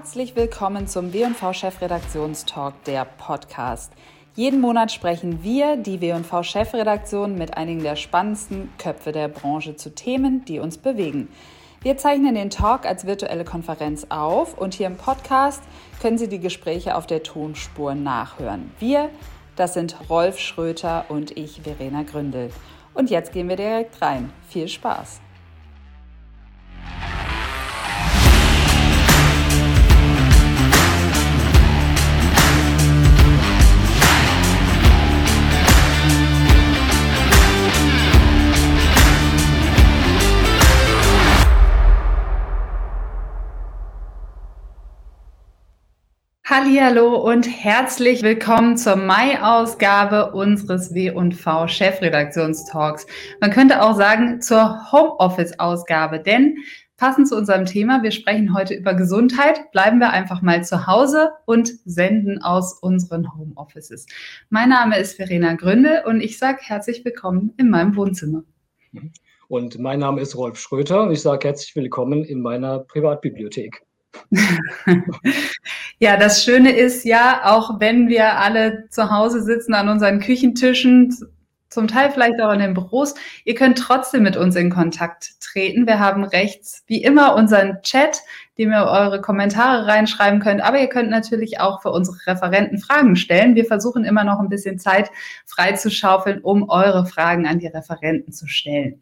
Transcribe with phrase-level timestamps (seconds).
[0.00, 3.92] Herzlich willkommen zum W&V Chefredaktionstalk, der Podcast.
[4.34, 9.94] Jeden Monat sprechen wir, die W&V Chefredaktion, mit einigen der spannendsten Köpfe der Branche zu
[9.94, 11.28] Themen, die uns bewegen.
[11.82, 15.62] Wir zeichnen den Talk als virtuelle Konferenz auf und hier im Podcast
[16.00, 18.72] können Sie die Gespräche auf der Tonspur nachhören.
[18.78, 19.10] Wir,
[19.54, 22.50] das sind Rolf Schröter und ich, Verena Gründel.
[22.94, 24.32] Und jetzt gehen wir direkt rein.
[24.48, 25.20] Viel Spaß!
[46.50, 53.06] Hallo und herzlich willkommen zur Mai-Ausgabe unseres W&V Chefredaktionstalks.
[53.40, 56.56] Man könnte auch sagen zur Homeoffice-Ausgabe, denn
[56.96, 61.30] passend zu unserem Thema, wir sprechen heute über Gesundheit, bleiben wir einfach mal zu Hause
[61.46, 64.06] und senden aus unseren Homeoffices.
[64.48, 68.42] Mein Name ist Verena Gründe und ich sage herzlich willkommen in meinem Wohnzimmer.
[69.46, 73.86] Und mein Name ist Rolf Schröter und ich sage herzlich willkommen in meiner Privatbibliothek.
[75.98, 81.16] ja, das Schöne ist ja, auch wenn wir alle zu Hause sitzen an unseren Küchentischen,
[81.70, 85.86] zum Teil vielleicht auch in den Büros, ihr könnt trotzdem mit uns in Kontakt treten.
[85.86, 88.22] Wir haben rechts wie immer unseren Chat,
[88.58, 93.14] dem ihr eure Kommentare reinschreiben könnt, aber ihr könnt natürlich auch für unsere Referenten Fragen
[93.14, 93.54] stellen.
[93.54, 95.10] Wir versuchen immer noch ein bisschen Zeit
[95.46, 99.00] freizuschaufeln, um eure Fragen an die Referenten zu stellen.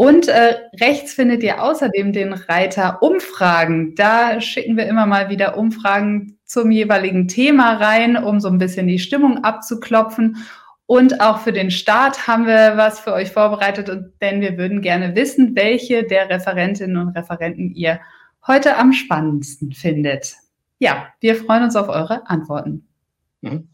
[0.00, 3.94] Und äh, rechts findet ihr außerdem den Reiter Umfragen.
[3.96, 8.86] Da schicken wir immer mal wieder Umfragen zum jeweiligen Thema rein, um so ein bisschen
[8.86, 10.38] die Stimmung abzuklopfen.
[10.86, 13.90] Und auch für den Start haben wir was für euch vorbereitet,
[14.22, 18.00] denn wir würden gerne wissen, welche der Referentinnen und Referenten ihr
[18.46, 20.34] heute am spannendsten findet.
[20.78, 22.88] Ja, wir freuen uns auf eure Antworten.
[23.42, 23.68] Mhm.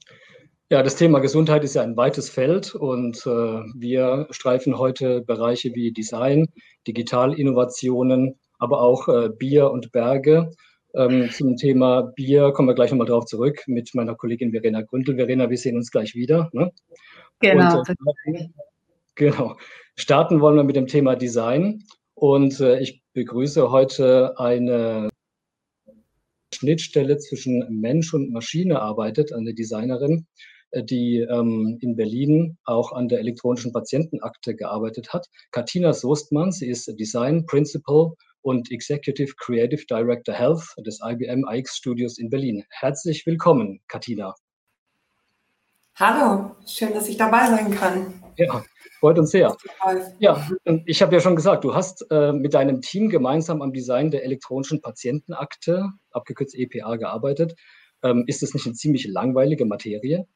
[0.69, 3.31] Ja, das Thema Gesundheit ist ja ein weites Feld und äh,
[3.77, 6.49] wir streifen heute Bereiche wie Design,
[6.89, 10.51] Digitalinnovationen, aber auch äh, Bier und Berge.
[10.93, 15.15] Ähm, zum Thema Bier kommen wir gleich nochmal drauf zurück mit meiner Kollegin Verena Gründel.
[15.15, 16.51] Verena, wir sehen uns gleich wieder.
[16.53, 16.73] Ne?
[17.39, 17.79] Genau.
[17.79, 17.89] Und,
[18.35, 18.49] äh,
[19.15, 19.57] genau.
[19.95, 21.85] Starten wollen wir mit dem Thema Design
[22.15, 25.11] und äh, ich begrüße heute eine
[26.53, 30.27] Schnittstelle zwischen Mensch und Maschine arbeitet, eine Designerin,
[30.85, 35.29] die ähm, in Berlin auch an der elektronischen Patientenakte gearbeitet hat.
[35.53, 42.19] Katina Soestmann, sie ist Design Principal und Executive Creative Director Health des IBM iX Studios
[42.19, 42.65] in Berlin.
[42.71, 44.35] Herzlich willkommen, Katina.
[45.97, 48.23] Hallo, schön, dass ich dabei sein kann.
[48.37, 48.63] Ja,
[49.01, 49.57] freut uns sehr.
[50.19, 50.47] Ja,
[50.85, 54.23] ich habe ja schon gesagt, du hast äh, mit deinem Team gemeinsam am Design der
[54.23, 57.55] elektronischen Patientenakte, abgekürzt EPA, gearbeitet.
[58.03, 60.27] Ähm, ist das nicht eine ziemlich langweilige Materie?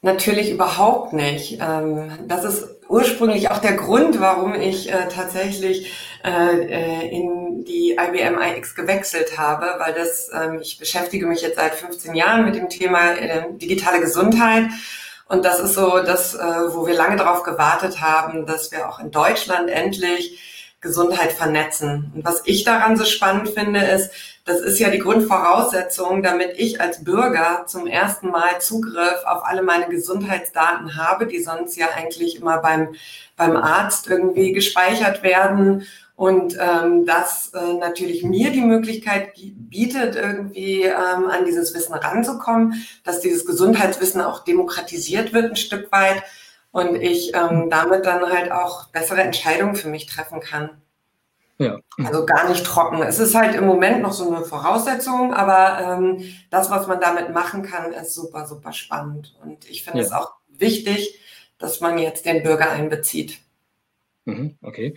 [0.00, 1.58] Natürlich überhaupt nicht.
[1.60, 5.92] Ähm, das ist ursprünglich auch der Grund, warum ich äh, tatsächlich
[6.24, 11.56] äh, äh, in die IBM iX gewechselt habe, weil das, ähm, ich beschäftige mich jetzt
[11.56, 13.14] seit 15 Jahren mit dem Thema
[13.60, 14.68] digitale Gesundheit.
[15.26, 19.10] Und das ist so das, wo wir lange darauf gewartet haben, dass wir auch in
[19.10, 20.38] Deutschland endlich
[20.80, 22.12] Gesundheit vernetzen.
[22.14, 24.10] Und was ich daran so spannend finde, ist,
[24.44, 29.62] das ist ja die Grundvoraussetzung, damit ich als Bürger zum ersten Mal Zugriff auf alle
[29.62, 32.94] meine Gesundheitsdaten habe, die sonst ja eigentlich immer beim,
[33.36, 35.84] beim Arzt irgendwie gespeichert werden.
[36.14, 42.86] Und ähm, das äh, natürlich mir die Möglichkeit bietet, irgendwie ähm, an dieses Wissen ranzukommen,
[43.04, 46.22] dass dieses Gesundheitswissen auch demokratisiert wird ein Stück weit
[46.70, 50.70] und ich ähm, damit dann halt auch bessere Entscheidungen für mich treffen kann.
[51.58, 51.80] Ja.
[51.96, 53.02] Also gar nicht trocken.
[53.02, 57.34] Es ist halt im Moment noch so eine Voraussetzung, aber ähm, das, was man damit
[57.34, 59.36] machen kann, ist super, super spannend.
[59.42, 60.04] Und ich finde ja.
[60.04, 61.18] es auch wichtig,
[61.58, 63.40] dass man jetzt den Bürger einbezieht.
[64.24, 64.96] Mhm, okay.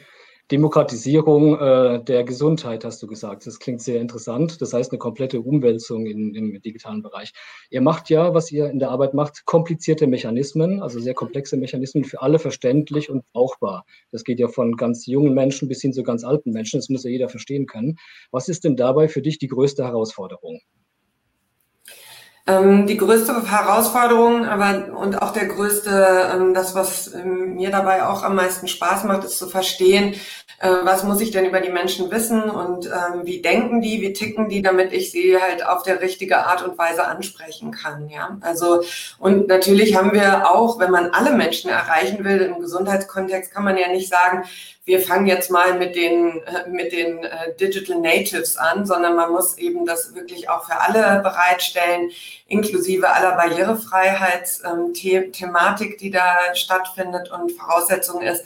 [0.51, 3.48] Demokratisierung äh, der Gesundheit, hast du gesagt.
[3.48, 4.62] Das klingt sehr interessant.
[4.62, 7.31] Das heißt, eine komplette Umwälzung in, im digitalen Bereich.
[7.69, 12.03] Ihr macht ja, was ihr in der Arbeit macht, komplizierte Mechanismen, also sehr komplexe Mechanismen
[12.03, 13.86] für alle verständlich und brauchbar.
[14.12, 16.80] Das geht ja von ganz jungen Menschen bis hin zu ganz alten Menschen.
[16.80, 17.95] Das muss ja jeder verstehen können.
[18.31, 20.59] Was ist denn dabei für dich die größte Herausforderung?
[22.51, 28.06] Ähm, die größte Herausforderung, aber und auch der größte, ähm, das, was ähm, mir dabei
[28.06, 30.15] auch am meisten Spaß macht, ist zu verstehen,
[30.59, 32.89] äh, was muss ich denn über die Menschen wissen und
[33.24, 36.77] wie denken die, wie ticken die, damit ich sie halt auf der richtige Art und
[36.77, 38.09] Weise ansprechen kann.
[38.09, 38.81] Ja, also
[39.18, 43.77] und natürlich haben wir auch, wenn man alle Menschen erreichen will im Gesundheitskontext, kann man
[43.77, 44.44] ja nicht sagen,
[44.91, 49.31] wir fangen jetzt mal mit den, äh, mit den äh, Digital Natives an, sondern man
[49.31, 52.11] muss eben das wirklich auch für alle bereitstellen,
[52.49, 58.43] inklusive aller Barrierefreiheitsthematik, ähm, die da stattfindet und Voraussetzung ist,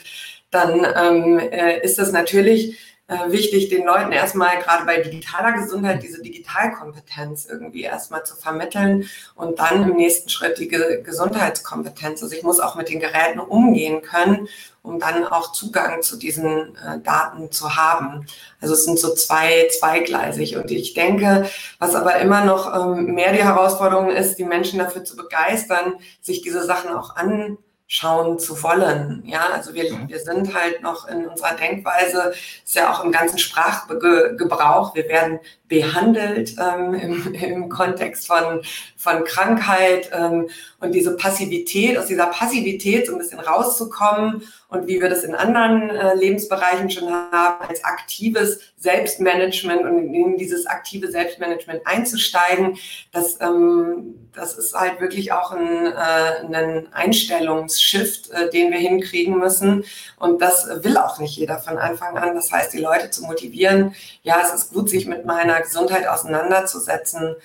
[0.51, 2.77] dann ähm, äh, ist es natürlich
[3.07, 9.07] äh, wichtig, den Leuten erstmal gerade bei digitaler Gesundheit diese Digitalkompetenz irgendwie erstmal zu vermitteln
[9.35, 12.23] und dann im nächsten Schritt die Ge Gesundheitskompetenz.
[12.23, 14.47] Also ich muss auch mit den Geräten umgehen können,
[14.81, 18.25] um dann auch Zugang zu diesen äh, Daten zu haben.
[18.59, 20.57] Also es sind so zwei, zweigleisig.
[20.57, 21.47] Und ich denke,
[21.77, 26.41] was aber immer noch ähm, mehr die Herausforderung ist, die Menschen dafür zu begeistern, sich
[26.41, 29.21] diese Sachen auch an schauen zu wollen.
[29.25, 30.09] Ja, also wir, mhm.
[30.09, 32.33] wir sind halt noch in unserer Denkweise,
[32.63, 38.61] ist ja auch im ganzen Sprachgebrauch, wir werden behandelt ähm, im, im Kontext von,
[38.97, 40.49] von Krankheit ähm,
[40.85, 45.35] und diese Passivität, aus dieser Passivität so ein bisschen rauszukommen und wie wir das in
[45.35, 52.77] anderen äh, Lebensbereichen schon haben, als aktives Selbstmanagement und in dieses aktive Selbstmanagement einzusteigen,
[53.11, 59.39] das, ähm, das ist halt wirklich auch ein, äh, ein Einstellungsshift, äh, den wir hinkriegen
[59.39, 59.85] müssen.
[60.17, 62.35] Und das will auch nicht jeder von Anfang an.
[62.35, 67.35] Das heißt, die Leute zu motivieren, ja, es ist gut, sich mit meiner Gesundheit auseinanderzusetzen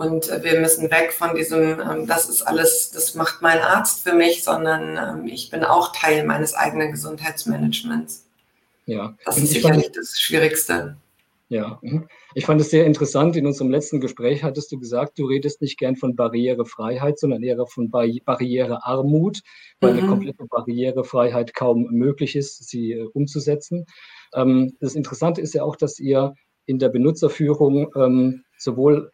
[0.00, 4.02] und äh, wir müssen weg von diesem, ähm, das ist alles, das macht mein Arzt
[4.02, 8.26] für mich, sondern ähm, ich bin auch Teil meines eigenen Gesundheitsmanagements.
[8.86, 9.14] Ja.
[9.26, 10.96] Das ist sicherlich das Schwierigste.
[11.50, 12.08] Ja, mhm.
[12.34, 13.36] ich fand es sehr interessant.
[13.36, 17.66] In unserem letzten Gespräch hattest du gesagt, du redest nicht gern von Barrierefreiheit, sondern eher
[17.66, 19.40] von Barrierearmut,
[19.80, 19.98] weil mhm.
[19.98, 23.84] eine komplette Barrierefreiheit kaum möglich ist, sie äh, umzusetzen.
[24.34, 27.90] Ähm, das Interessante ist ja auch, dass ihr in der Benutzerführung
[28.56, 29.10] sowohl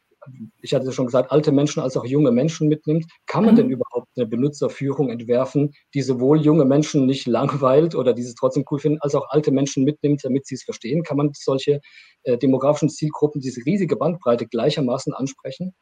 [0.61, 3.07] ich hatte schon gesagt, alte Menschen als auch junge Menschen mitnimmt.
[3.27, 3.59] Kann man mhm.
[3.59, 8.79] denn überhaupt eine Benutzerführung entwerfen, die sowohl junge Menschen nicht langweilt oder dieses trotzdem cool
[8.79, 11.03] finden, als auch alte Menschen mitnimmt, damit sie es verstehen?
[11.03, 11.81] Kann man solche
[12.25, 15.75] äh, demografischen Zielgruppen, diese riesige Bandbreite gleichermaßen ansprechen?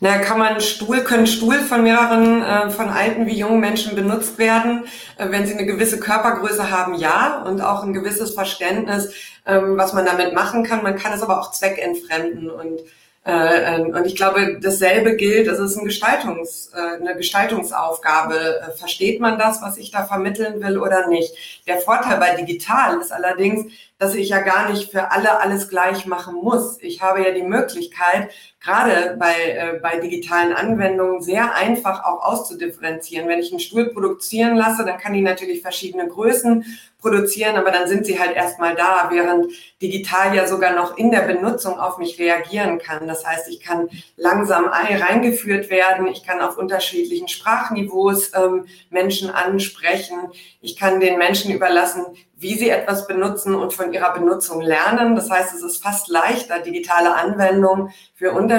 [0.00, 4.36] Na, kann man Stuhl, können Stuhl von mehreren, äh, von alten wie jungen Menschen benutzt
[4.36, 4.84] werden,
[5.16, 9.14] äh, wenn sie eine gewisse Körpergröße haben, ja, und auch ein gewisses Verständnis,
[9.46, 10.82] ähm, was man damit machen kann.
[10.82, 12.80] Man kann es aber auch zweckentfremden und
[13.26, 18.60] und ich glaube, dasselbe gilt, es ist ein Gestaltungs, äh, eine Gestaltungsaufgabe.
[18.60, 21.34] Äh, versteht man das, was ich da vermitteln will oder nicht?
[21.66, 26.06] Der Vorteil bei digital ist allerdings, dass ich ja gar nicht für alle alles gleich
[26.06, 26.78] machen muss.
[26.82, 28.30] Ich habe ja die Möglichkeit,
[28.66, 33.28] gerade bei, äh, bei digitalen Anwendungen sehr einfach auch auszudifferenzieren.
[33.28, 36.64] Wenn ich einen Stuhl produzieren lasse, dann kann ich natürlich verschiedene Größen
[36.98, 41.20] produzieren, aber dann sind sie halt erstmal da, während digital ja sogar noch in der
[41.20, 43.06] Benutzung auf mich reagieren kann.
[43.06, 50.18] Das heißt, ich kann langsam reingeführt werden, ich kann auf unterschiedlichen Sprachniveaus ähm, Menschen ansprechen,
[50.60, 52.04] ich kann den Menschen überlassen,
[52.38, 55.14] wie sie etwas benutzen und von ihrer Benutzung lernen.
[55.14, 58.55] Das heißt, es ist fast leichter, digitale Anwendungen für unterschiedliche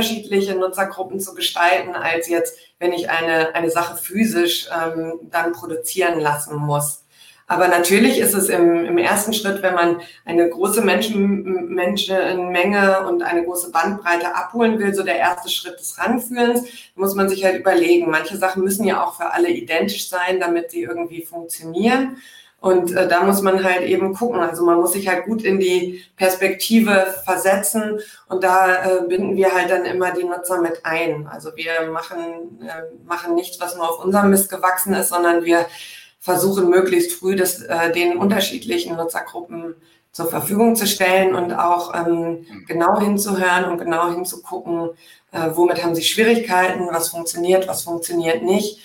[0.56, 6.56] Nutzergruppen zu gestalten, als jetzt, wenn ich eine, eine Sache physisch ähm, dann produzieren lassen
[6.56, 7.04] muss.
[7.50, 13.24] Aber natürlich ist es im, im ersten Schritt, wenn man eine große Menschen, Menschenmenge und
[13.24, 17.58] eine große Bandbreite abholen will, so der erste Schritt des Ranführens, muss man sich halt
[17.58, 18.12] überlegen.
[18.12, 22.18] Manche Sachen müssen ja auch für alle identisch sein, damit sie irgendwie funktionieren.
[22.60, 24.40] Und äh, da muss man halt eben gucken.
[24.40, 29.54] Also man muss sich halt gut in die Perspektive versetzen und da äh, binden wir
[29.54, 31.28] halt dann immer die Nutzer mit ein.
[31.28, 35.68] Also wir machen, äh, machen nichts, was nur auf unserem Mist gewachsen ist, sondern wir
[36.20, 39.76] versuchen möglichst früh das äh, den unterschiedlichen Nutzergruppen
[40.12, 44.90] zur Verfügung zu stellen und auch ähm, genau hinzuhören und genau hinzugucken,
[45.32, 48.80] äh, womit haben sie Schwierigkeiten, was funktioniert, was funktioniert nicht.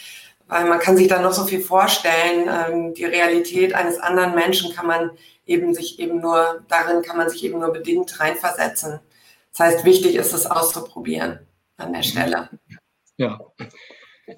[0.53, 2.47] Weil man kann sich da noch so viel vorstellen.
[2.47, 5.13] Ähm, die Realität eines anderen Menschen kann man
[5.47, 9.01] eben sich eben nur, darin kann man sich eben nur bedingt reinversetzen.
[9.53, 11.39] Das heißt, wichtig ist es auszuprobieren
[11.79, 12.51] an der Stelle.
[13.17, 13.41] Ja,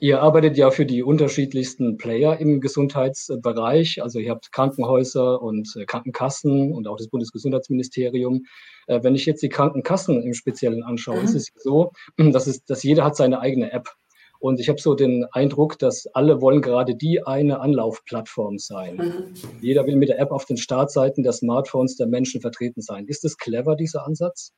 [0.01, 4.01] Ihr arbeitet ja für die unterschiedlichsten Player im Gesundheitsbereich.
[4.03, 8.45] Also ihr habt Krankenhäuser und äh, Krankenkassen und auch das Bundesgesundheitsministerium.
[8.87, 11.25] Äh, wenn ich jetzt die Krankenkassen im Speziellen anschaue, mhm.
[11.25, 13.91] ist es so, dass, es, dass jeder hat seine eigene App.
[14.45, 18.97] Und ich habe so den Eindruck, dass alle wollen gerade die eine Anlaufplattform sein.
[18.97, 19.35] Mhm.
[19.63, 23.07] Jeder will mit der App auf den Startseiten der Smartphones der Menschen vertreten sein.
[23.07, 24.53] Ist es clever, dieser Ansatz?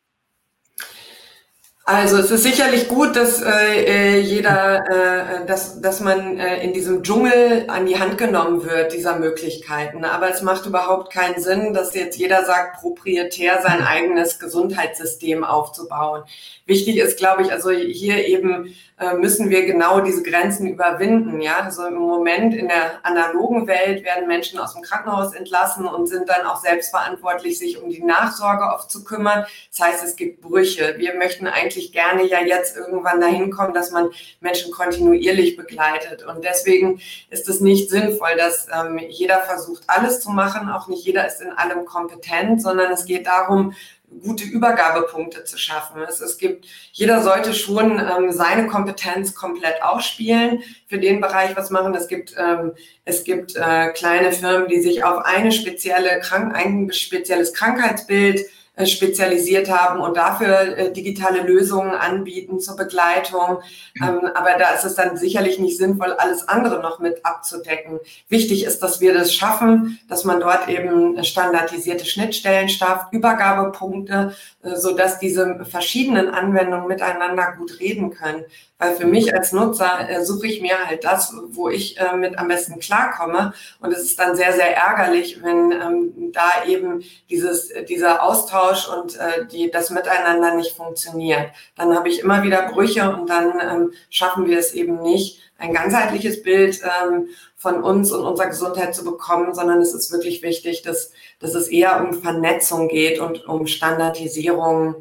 [1.88, 6.72] Also es ist sicherlich gut, dass äh, äh, jeder, äh, dass, dass man äh, in
[6.72, 10.04] diesem Dschungel an die Hand genommen wird, dieser Möglichkeiten.
[10.04, 16.24] Aber es macht überhaupt keinen Sinn, dass jetzt jeder sagt, proprietär sein eigenes Gesundheitssystem aufzubauen.
[16.66, 21.40] Wichtig ist, glaube ich, also hier eben äh, müssen wir genau diese Grenzen überwinden.
[21.40, 26.06] Ja, also im Moment in der analogen Welt werden Menschen aus dem Krankenhaus entlassen und
[26.06, 29.44] sind dann auch selbstverantwortlich, sich um die Nachsorge oft zu kümmern.
[29.70, 30.94] Das heißt, es gibt Brüche.
[30.96, 36.24] Wir möchten eigentlich gerne ja jetzt irgendwann dahin kommen, dass man Menschen kontinuierlich begleitet.
[36.24, 40.68] Und deswegen ist es nicht sinnvoll, dass ähm, jeder versucht, alles zu machen.
[40.68, 43.74] Auch nicht jeder ist in allem kompetent, sondern es geht darum,
[44.22, 46.02] gute Übergabepunkte zu schaffen.
[46.08, 51.70] Es, es gibt, jeder sollte schon ähm, seine Kompetenz komplett ausspielen, für den Bereich was
[51.70, 51.94] machen.
[51.94, 52.72] Es gibt, ähm,
[53.04, 58.46] es gibt äh, kleine Firmen, die sich auf eine spezielle Krank ein spezielles Krankheitsbild
[58.84, 63.62] spezialisiert haben und dafür äh, digitale Lösungen anbieten zur Begleitung.
[64.02, 67.98] Ähm, aber da ist es dann sicherlich nicht sinnvoll, alles andere noch mit abzudecken.
[68.28, 74.76] Wichtig ist, dass wir das schaffen, dass man dort eben standardisierte Schnittstellen schafft, Übergabepunkte, äh,
[74.76, 78.44] so dass diese verschiedenen Anwendungen miteinander gut reden können.
[78.78, 82.38] Weil für mich als Nutzer äh, suche ich mir halt das, wo ich äh, mit
[82.38, 83.54] am besten klarkomme.
[83.80, 89.16] Und es ist dann sehr, sehr ärgerlich, wenn ähm, da eben dieses, dieser Austausch und
[89.16, 91.50] äh, die, das Miteinander nicht funktioniert.
[91.76, 95.72] Dann habe ich immer wieder Brüche und dann ähm, schaffen wir es eben nicht, ein
[95.72, 100.82] ganzheitliches Bild ähm, von uns und unserer Gesundheit zu bekommen, sondern es ist wirklich wichtig,
[100.82, 104.96] dass, dass es eher um Vernetzung geht und um Standardisierung,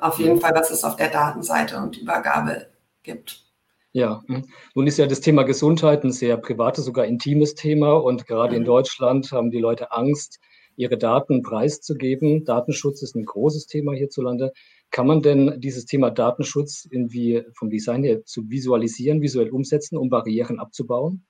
[0.00, 2.66] auf jeden Fall, was es auf der Datenseite und Übergabe
[3.02, 3.44] gibt.
[3.92, 4.44] Ja, hm.
[4.74, 8.58] nun ist ja das Thema Gesundheit ein sehr privates, sogar intimes Thema und gerade mhm.
[8.58, 10.40] in Deutschland haben die Leute Angst,
[10.76, 12.44] ihre Daten preiszugeben.
[12.44, 14.52] Datenschutz ist ein großes Thema hierzulande.
[14.90, 20.08] Kann man denn dieses Thema Datenschutz irgendwie vom Design her zu visualisieren, visuell umsetzen, um
[20.08, 21.24] Barrieren abzubauen?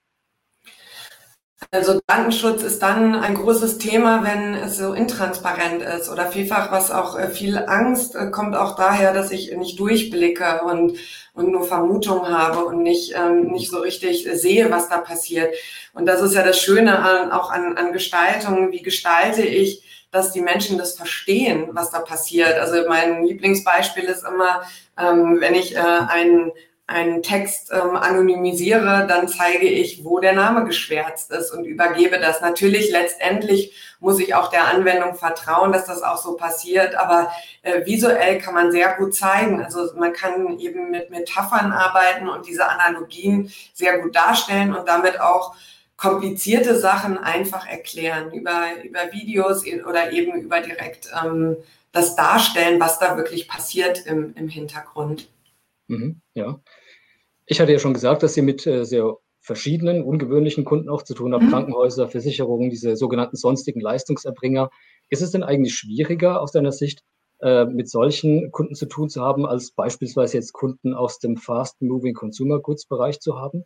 [1.71, 6.91] Also Datenschutz ist dann ein großes Thema, wenn es so intransparent ist oder vielfach, was
[6.91, 10.97] auch äh, viel Angst äh, kommt auch daher, dass ich nicht durchblicke und,
[11.35, 15.55] und nur Vermutungen habe und nicht, ähm, nicht so richtig sehe, was da passiert.
[15.93, 18.71] Und das ist ja das Schöne an, auch an, an Gestaltung.
[18.73, 22.59] Wie gestalte ich, dass die Menschen das verstehen, was da passiert?
[22.59, 24.63] Also mein Lieblingsbeispiel ist immer,
[24.99, 26.53] ähm, wenn ich äh, einen
[26.87, 32.43] einen Text ähm, anonymisiere, dann zeige ich, wo der Name geschwärzt ist und übergebe das.
[32.43, 37.87] Natürlich, letztendlich muss ich auch der Anwendung vertrauen, dass das auch so passiert, aber äh,
[37.87, 39.65] visuell kann man sehr gut zeigen.
[39.65, 45.21] Also man kann eben mit Metaphern arbeiten und diese Analogien sehr gut darstellen und damit
[45.21, 45.55] auch
[45.97, 51.57] komplizierte Sachen einfach erklären über, über Videos oder eben über direkt ähm,
[51.93, 55.29] das Darstellen, was da wirklich passiert im, im Hintergrund.
[55.89, 56.61] Mhm, ja.
[57.47, 61.15] Ich hatte ja schon gesagt, dass ihr mit äh, sehr verschiedenen, ungewöhnlichen Kunden auch zu
[61.15, 61.51] tun habt, mhm.
[61.51, 64.71] Krankenhäuser, Versicherungen, diese sogenannten sonstigen Leistungserbringer.
[65.11, 67.03] Ist es denn eigentlich schwieriger aus deiner Sicht,
[67.41, 72.15] äh, mit solchen Kunden zu tun zu haben, als beispielsweise jetzt Kunden aus dem Fast-Moving
[72.15, 73.65] Consumer Goods Bereich zu haben?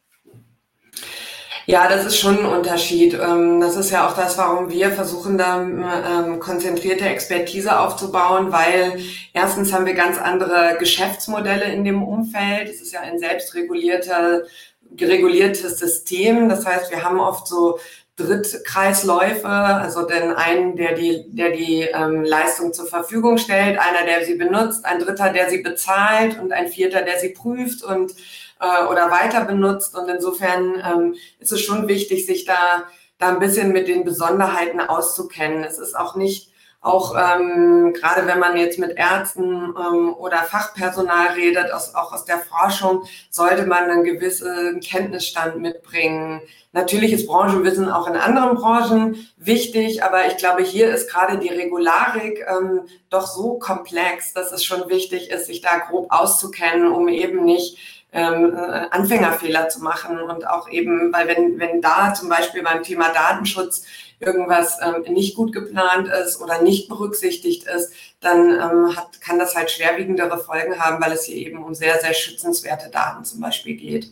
[1.71, 3.13] Ja, das ist schon ein Unterschied.
[3.13, 8.99] Ähm, das ist ja auch das, warum wir versuchen, da ähm, konzentrierte Expertise aufzubauen, weil
[9.35, 12.71] erstens haben wir ganz andere Geschäftsmodelle in dem Umfeld.
[12.71, 14.45] Es ist ja ein selbstregulierter,
[14.93, 16.49] gereguliertes System.
[16.49, 17.79] Das heißt, wir haben oft so
[18.17, 24.25] Drittkreisläufe, also den einen, der die, der die ähm, Leistung zur Verfügung stellt, einer, der
[24.25, 28.15] sie benutzt, ein dritter, der sie bezahlt und ein vierter, der sie prüft und
[28.61, 29.97] äh, oder weiter benutzt.
[29.97, 32.85] Und insofern ähm, ist es schon wichtig, sich da,
[33.19, 35.65] da ein bisschen mit den Besonderheiten auszukennen.
[35.65, 41.33] Es ist auch nicht auch ähm, gerade wenn man jetzt mit Ärzten ähm, oder Fachpersonal
[41.35, 46.41] redet, aus, auch aus der Forschung, sollte man einen gewissen Kenntnisstand mitbringen.
[46.73, 51.49] Natürlich ist Branchenwissen auch in anderen Branchen wichtig, aber ich glaube, hier ist gerade die
[51.49, 57.09] Regularik ähm, doch so komplex, dass es schon wichtig ist, sich da grob auszukennen, um
[57.09, 62.29] eben nicht ähm, äh, Anfängerfehler zu machen und auch eben, weil wenn, wenn da zum
[62.29, 63.85] Beispiel beim Thema Datenschutz
[64.19, 69.55] irgendwas ähm, nicht gut geplant ist oder nicht berücksichtigt ist, dann ähm, hat, kann das
[69.55, 73.77] halt schwerwiegendere Folgen haben, weil es hier eben um sehr, sehr schützenswerte Daten zum Beispiel
[73.77, 74.11] geht.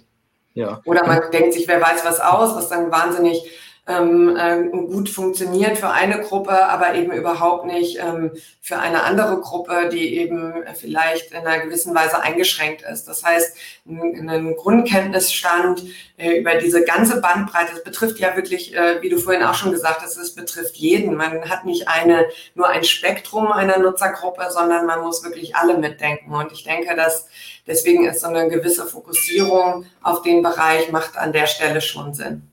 [0.55, 0.81] Ja.
[0.85, 3.43] Oder man denkt sich, wer weiß was aus, was dann wahnsinnig
[3.89, 9.41] ähm, äh, gut funktioniert für eine Gruppe, aber eben überhaupt nicht ähm, für eine andere
[9.41, 13.05] Gruppe, die eben vielleicht in einer gewissen Weise eingeschränkt ist.
[13.05, 15.85] Das heißt, ein, Grundkenntnisstand
[16.17, 19.71] äh, über diese ganze Bandbreite, das betrifft ja wirklich, äh, wie du vorhin auch schon
[19.71, 21.15] gesagt hast, es betrifft jeden.
[21.15, 22.27] Man hat nicht eine,
[22.57, 26.35] nur ein Spektrum einer Nutzergruppe, sondern man muss wirklich alle mitdenken.
[26.35, 27.29] Und ich denke, dass
[27.69, 32.51] deswegen ist so eine gewisse Fokussierung auf den Bereich macht an der Stelle schon Sinn.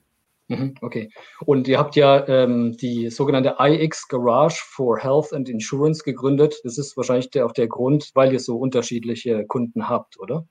[0.49, 1.09] Mhm, okay.
[1.45, 6.55] Und ihr habt ja ähm, die sogenannte iX Garage for Health and Insurance gegründet.
[6.63, 10.45] Das ist wahrscheinlich der, auch der Grund, weil ihr so unterschiedliche Kunden habt, oder?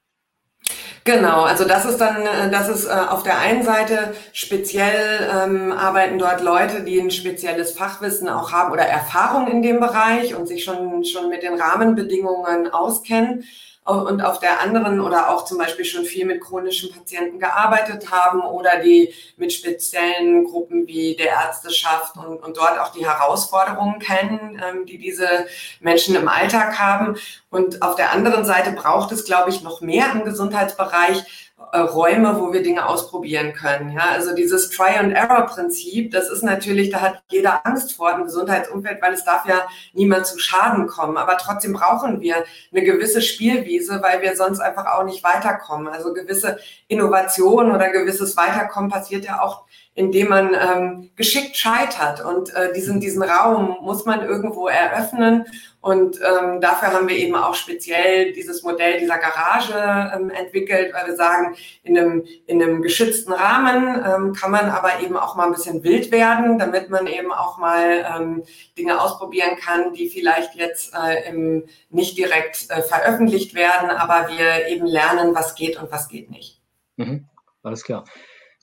[1.05, 5.73] Genau, also das ist dann, äh, das ist äh, auf der einen Seite speziell ähm,
[5.73, 10.47] arbeiten dort Leute, die ein spezielles Fachwissen auch haben oder Erfahrung in dem Bereich und
[10.47, 13.45] sich schon, schon mit den Rahmenbedingungen auskennen
[13.85, 18.41] und auf der anderen oder auch zum Beispiel schon viel mit chronischen Patienten gearbeitet haben
[18.43, 24.63] oder die mit speziellen Gruppen wie der Ärzteschaft und, und dort auch die Herausforderungen kennen,
[24.65, 25.47] ähm, die diese
[25.81, 27.17] Menschen im Alltag haben.
[27.51, 31.42] Und auf der anderen Seite braucht es, glaube ich, noch mehr im Gesundheitsbereich,
[31.73, 33.93] äh, Räume, wo wir Dinge ausprobieren können.
[33.93, 39.15] Ja, also dieses Try-and-Error-Prinzip, das ist natürlich, da hat jeder Angst vor im Gesundheitsumfeld, weil
[39.15, 41.17] es darf ja niemand zu Schaden kommen.
[41.17, 45.89] Aber trotzdem brauchen wir eine gewisse Spielwiese, weil wir sonst einfach auch nicht weiterkommen.
[45.89, 52.25] Also gewisse Innovation oder gewisses Weiterkommen passiert ja auch indem man ähm, geschickt scheitert.
[52.25, 55.45] Und äh, diesen, diesen Raum muss man irgendwo eröffnen.
[55.83, 59.75] Und ähm, dafür haben wir eben auch speziell dieses Modell dieser Garage
[60.15, 65.01] ähm, entwickelt, weil wir sagen, in einem, in einem geschützten Rahmen ähm, kann man aber
[65.01, 68.45] eben auch mal ein bisschen wild werden, damit man eben auch mal ähm,
[68.79, 74.69] Dinge ausprobieren kann, die vielleicht jetzt äh, im, nicht direkt äh, veröffentlicht werden, aber wir
[74.69, 76.61] eben lernen, was geht und was geht nicht.
[76.97, 77.27] Mhm,
[77.63, 78.05] alles klar.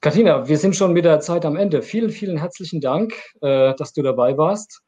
[0.02, 1.82] Katina, wir sind schon mit der Zeit am Ende.
[1.82, 4.82] Vielen, vielen herzlichen Dank, äh, dass du dabei warst.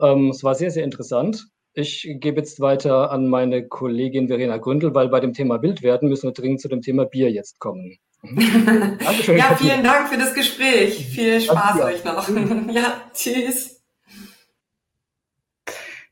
[0.00, 1.46] Ähm, es war sehr, sehr interessant.
[1.74, 6.28] Ich gebe jetzt weiter an meine Kollegin Verena Gründel, weil bei dem Thema Bildwerden müssen
[6.28, 7.98] wir dringend zu dem Thema Bier jetzt kommen.
[8.22, 8.98] Mhm.
[9.04, 11.08] Dankeschön, ja, vielen Dank für das Gespräch.
[11.08, 12.26] Viel Spaß euch noch.
[12.72, 13.82] ja, tschüss.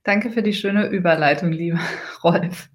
[0.03, 1.81] Danke für die schöne Überleitung, lieber
[2.25, 2.69] Rolf.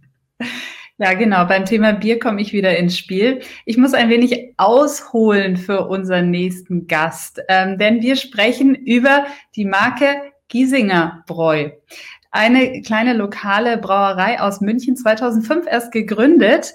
[1.00, 1.46] Ja, genau.
[1.46, 3.42] Beim Thema Bier komme ich wieder ins Spiel.
[3.66, 9.66] Ich muss ein wenig ausholen für unseren nächsten Gast, ähm, denn wir sprechen über die
[9.66, 10.16] Marke
[10.48, 11.70] Giesinger Bräu.
[12.32, 16.74] Eine kleine lokale Brauerei aus München, 2005 erst gegründet.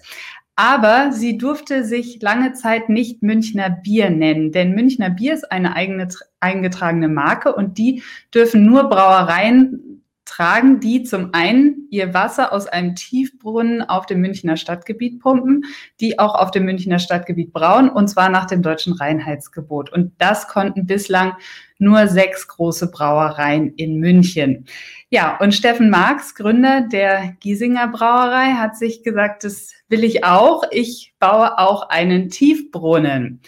[0.55, 5.75] Aber sie durfte sich lange Zeit nicht Münchner Bier nennen, denn Münchner Bier ist eine
[5.75, 6.09] eigene
[6.41, 8.03] eingetragene Marke und die
[8.35, 9.92] dürfen nur Brauereien
[10.33, 15.65] tragen die zum einen ihr Wasser aus einem Tiefbrunnen auf dem Münchner Stadtgebiet pumpen,
[16.01, 19.93] die auch auf dem Münchner Stadtgebiet brauen, und zwar nach dem deutschen Reinheitsgebot.
[19.93, 21.35] Und das konnten bislang
[21.79, 24.65] nur sechs große Brauereien in München.
[25.11, 30.65] Ja, und Steffen Marx, Gründer der Giesinger Brauerei, hat sich gesagt, das will ich auch.
[30.71, 33.43] Ich baue auch einen Tiefbrunnen.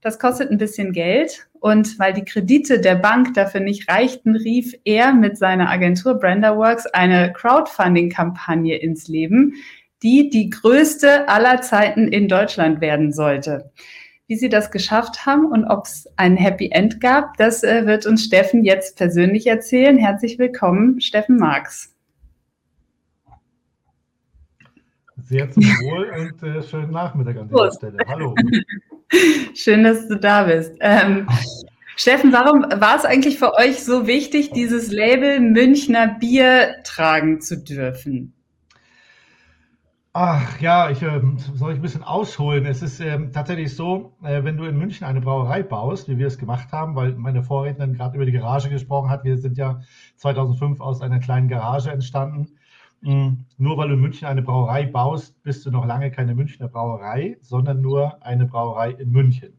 [0.00, 4.74] Das kostet ein bisschen Geld und weil die Kredite der Bank dafür nicht reichten, rief
[4.84, 9.54] er mit seiner Agentur Brenderworks eine Crowdfunding-Kampagne ins Leben,
[10.02, 13.70] die die größte aller Zeiten in Deutschland werden sollte.
[14.26, 18.06] Wie sie das geschafft haben und ob es ein Happy End gab, das äh, wird
[18.06, 19.98] uns Steffen jetzt persönlich erzählen.
[19.98, 21.94] Herzlich willkommen, Steffen Marx.
[25.24, 27.98] Sehr zum Wohl und äh, schönen Nachmittag an dieser Stelle.
[28.08, 28.34] Hallo.
[29.54, 30.72] Schön, dass du da bist.
[30.80, 31.28] Ähm,
[31.96, 37.62] Steffen, warum war es eigentlich für euch so wichtig, dieses Label Münchner Bier tragen zu
[37.62, 38.32] dürfen?
[40.12, 41.20] Ach ja, ich äh,
[41.54, 42.66] soll ich ein bisschen ausholen.
[42.66, 46.26] Es ist äh, tatsächlich so, äh, wenn du in München eine Brauerei baust, wie wir
[46.26, 49.22] es gemacht haben, weil meine Vorrednerin gerade über die Garage gesprochen hat.
[49.22, 49.82] Wir sind ja
[50.16, 52.58] 2005 aus einer kleinen Garage entstanden.
[53.02, 53.46] Mhm.
[53.56, 57.38] Nur weil du in München eine Brauerei baust, bist du noch lange keine Münchner Brauerei,
[57.40, 59.54] sondern nur eine Brauerei in München.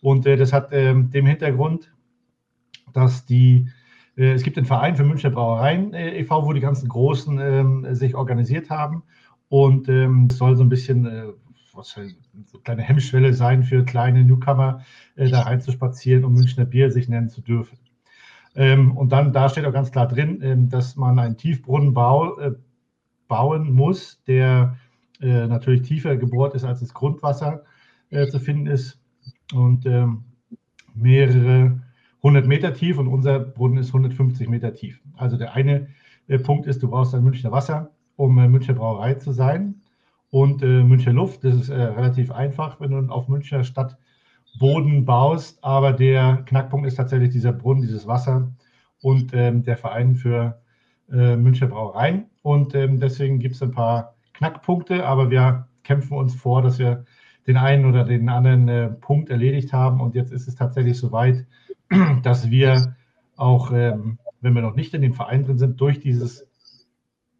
[0.00, 1.92] Und äh, das hat ähm, dem Hintergrund,
[2.92, 3.68] dass die,
[4.16, 7.94] äh, es gibt den Verein für Münchner Brauereien äh, e.V., wo die ganzen Großen ähm,
[7.94, 9.02] sich organisiert haben.
[9.48, 11.24] Und ähm, es soll so ein bisschen, äh,
[11.74, 12.14] was so eine
[12.64, 14.82] kleine Hemmschwelle sein für kleine Newcomer,
[15.16, 17.78] äh, da reinzuspazieren, um Münchner Bier sich nennen zu dürfen.
[18.54, 22.38] Ähm, und dann, da steht auch ganz klar drin, ähm, dass man einen Tiefbrunnen bau,
[22.38, 22.52] äh,
[23.28, 24.76] bauen muss, der
[25.20, 27.64] äh, natürlich tiefer gebohrt ist, als das Grundwasser
[28.10, 29.00] äh, zu finden ist.
[29.54, 30.24] Und ähm,
[30.94, 31.80] mehrere
[32.22, 35.00] hundert Meter tief und unser Brunnen ist 150 Meter tief.
[35.16, 35.88] Also der eine
[36.28, 39.80] äh, Punkt ist, du brauchst ein Münchner Wasser, um äh, Münchner Brauerei zu sein.
[40.30, 43.98] Und äh, Münchner Luft, das ist relativ einfach, wenn du auf Münchner Stadt
[44.58, 48.52] Boden baust, aber der Knackpunkt ist tatsächlich dieser Brunnen, dieses Wasser
[49.00, 50.60] und ähm, der Verein für
[51.10, 52.26] äh, Münchner Brauereien.
[52.42, 57.04] Und ähm, deswegen gibt es ein paar Knackpunkte, aber wir kämpfen uns vor, dass wir
[57.46, 60.00] den einen oder den anderen äh, Punkt erledigt haben.
[60.00, 61.46] Und jetzt ist es tatsächlich soweit,
[62.22, 62.96] dass wir
[63.36, 66.46] auch, ähm, wenn wir noch nicht in dem Verein drin sind, durch dieses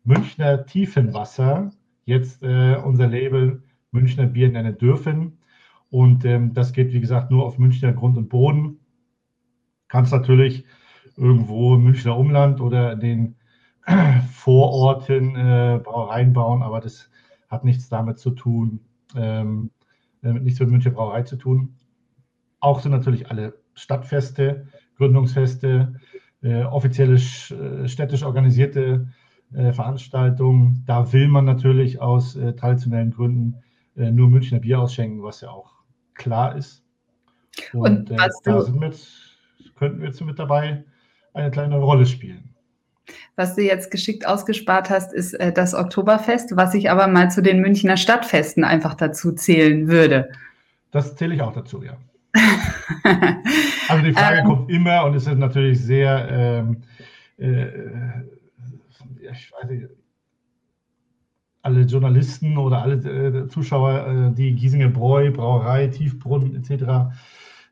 [0.04, 1.70] Münchner Tiefenwasser
[2.04, 5.38] jetzt äh, unser Label Münchner Bier nennen dürfen.
[5.92, 8.78] Und ähm, das geht, wie gesagt, nur auf Münchner Grund und Boden.
[9.88, 10.64] Kannst natürlich
[11.18, 13.36] irgendwo im Münchner Umland oder in den
[14.32, 17.10] Vororten äh, Brauereien bauen, aber das
[17.50, 18.80] hat nichts damit zu tun,
[19.14, 19.70] ähm,
[20.22, 21.76] äh, nichts mit Münchner Brauerei zu tun.
[22.60, 26.00] Auch sind natürlich alle Stadtfeste, Gründungsfeste,
[26.40, 29.08] äh, offizielle äh, städtisch organisierte
[29.52, 30.84] äh, Veranstaltungen.
[30.86, 33.56] Da will man natürlich aus äh, traditionellen Gründen
[33.94, 35.81] äh, nur Münchner Bier ausschenken, was ja auch
[36.14, 36.82] klar ist.
[37.72, 39.08] Und, Und da sind wir jetzt,
[39.76, 40.84] könnten wir jetzt mit dabei
[41.34, 42.52] eine kleine Rolle spielen.
[43.36, 47.42] Was du jetzt geschickt ausgespart hast, ist äh, das Oktoberfest, was ich aber mal zu
[47.42, 50.30] den Münchner Stadtfesten einfach dazu zählen würde.
[50.90, 51.96] Das zähle ich auch dazu, ja.
[53.88, 56.82] also die Frage ähm, kommt immer und es ist natürlich sehr, ähm,
[57.38, 57.66] äh,
[59.18, 59.88] ich weiß nicht,
[61.62, 67.14] alle Journalisten oder alle äh, Zuschauer, äh, die Giesinger Bräu, Brauerei, Tiefbrunnen etc.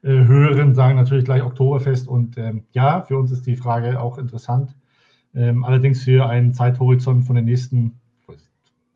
[0.03, 2.09] Äh, hören, sagen natürlich gleich Oktoberfest.
[2.09, 4.75] Und ähm, ja, für uns ist die Frage auch interessant.
[5.35, 8.01] Ähm, allerdings für einen Zeithorizont von den nächsten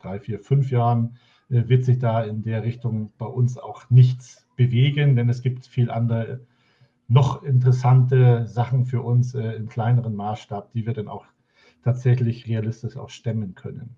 [0.00, 1.16] drei, vier, fünf Jahren
[1.50, 5.66] äh, wird sich da in der Richtung bei uns auch nichts bewegen, denn es gibt
[5.66, 6.40] viel andere,
[7.08, 11.26] noch interessante Sachen für uns äh, im kleineren Maßstab, die wir dann auch
[11.82, 13.96] tatsächlich realistisch auch stemmen können.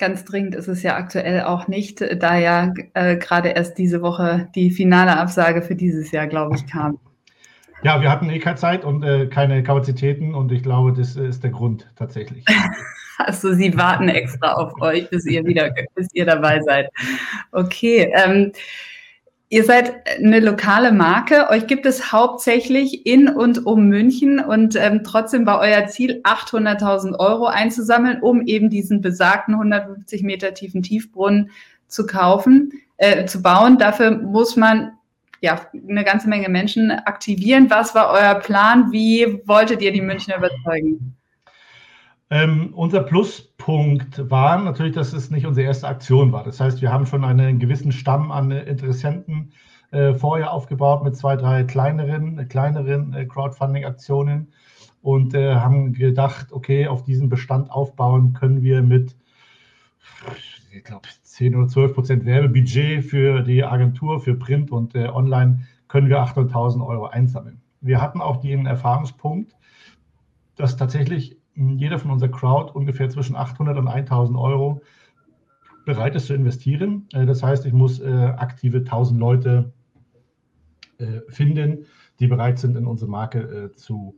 [0.00, 4.48] Ganz dringend ist es ja aktuell auch nicht, da ja äh, gerade erst diese Woche
[4.54, 6.98] die finale Absage für dieses Jahr, glaube ich, kam.
[7.82, 11.44] Ja, wir hatten eh keine Zeit und äh, keine Kapazitäten und ich glaube, das ist
[11.44, 12.44] der Grund tatsächlich.
[13.26, 16.88] Also sie warten extra auf euch, bis ihr wieder, bis ihr dabei seid.
[17.52, 18.10] Okay.
[18.14, 18.52] Ähm,
[19.52, 21.50] Ihr seid eine lokale Marke.
[21.50, 27.18] Euch gibt es hauptsächlich in und um München und ähm, trotzdem war euer Ziel, 800.000
[27.18, 31.50] Euro einzusammeln, um eben diesen besagten 150 Meter tiefen Tiefbrunnen
[31.88, 33.76] zu kaufen, äh, zu bauen.
[33.76, 34.92] Dafür muss man
[35.40, 37.70] ja eine ganze Menge Menschen aktivieren.
[37.70, 38.92] Was war euer Plan?
[38.92, 41.16] Wie wolltet ihr die Münchner überzeugen?
[42.32, 46.44] Ähm, unser Pluspunkt war natürlich, dass es nicht unsere erste Aktion war.
[46.44, 49.52] Das heißt, wir haben schon einen gewissen Stamm an Interessenten
[49.90, 54.52] äh, vorher aufgebaut mit zwei, drei kleineren, kleineren äh, Crowdfunding-Aktionen
[55.02, 59.16] und äh, haben gedacht, okay, auf diesen Bestand aufbauen können wir mit,
[60.72, 65.66] ich glaube, 10 oder 12 Prozent Werbebudget für die Agentur, für Print und äh, Online
[65.88, 67.60] können wir 800.000 Euro einsammeln.
[67.80, 69.56] Wir hatten auch den Erfahrungspunkt,
[70.54, 74.82] dass tatsächlich jeder von unserer Crowd ungefähr zwischen 800 und 1000 Euro
[75.84, 77.08] bereit ist zu investieren.
[77.12, 79.72] Äh, das heißt, ich muss äh, aktive 1000 Leute
[80.98, 81.86] äh, finden,
[82.18, 84.14] die bereit sind, in unsere Marke zu,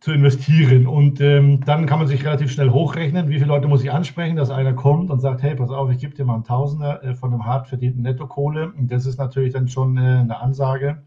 [0.00, 0.86] zu investieren.
[0.86, 4.36] Und ähm, dann kann man sich relativ schnell hochrechnen, wie viele Leute muss ich ansprechen,
[4.36, 7.14] dass einer kommt und sagt, hey, pass auf, ich gebe dir mal einen Tausender äh,
[7.14, 8.72] von einem hart verdienten Nettokohle.
[8.72, 11.02] Und das ist natürlich dann schon äh, eine Ansage.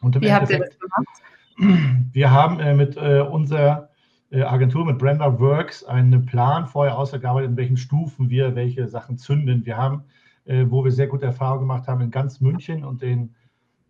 [0.00, 2.10] Und im wie habt ihr das gemacht?
[2.12, 3.89] Wir haben äh, mit unserer
[4.32, 9.66] Agentur mit Brenda Works einen Plan vorher ausgearbeitet, in welchen Stufen wir welche Sachen zünden.
[9.66, 10.04] Wir haben,
[10.44, 13.34] äh, wo wir sehr gute Erfahrungen gemacht haben, in ganz München und den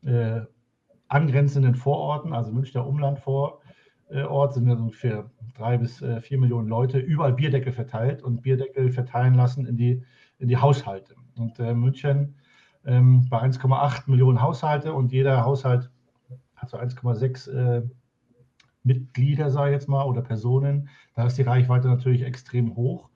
[0.02, 0.40] äh,
[1.08, 3.60] angrenzenden Vororten, also Münchner Umlandvorort,
[4.54, 9.66] sind ja ungefähr drei bis vier Millionen Leute, überall Bierdeckel verteilt und Bierdeckel verteilen lassen
[9.66, 10.02] in die,
[10.40, 11.14] in die Haushalte.
[11.36, 12.34] Und München
[12.84, 15.90] ähm, bei 1,8 Millionen Haushalte und jeder Haushalt
[16.56, 17.88] hat so 1,6
[18.82, 23.08] Mitglieder, sage ich jetzt mal, oder Personen, da ist die Reichweite natürlich extrem hoch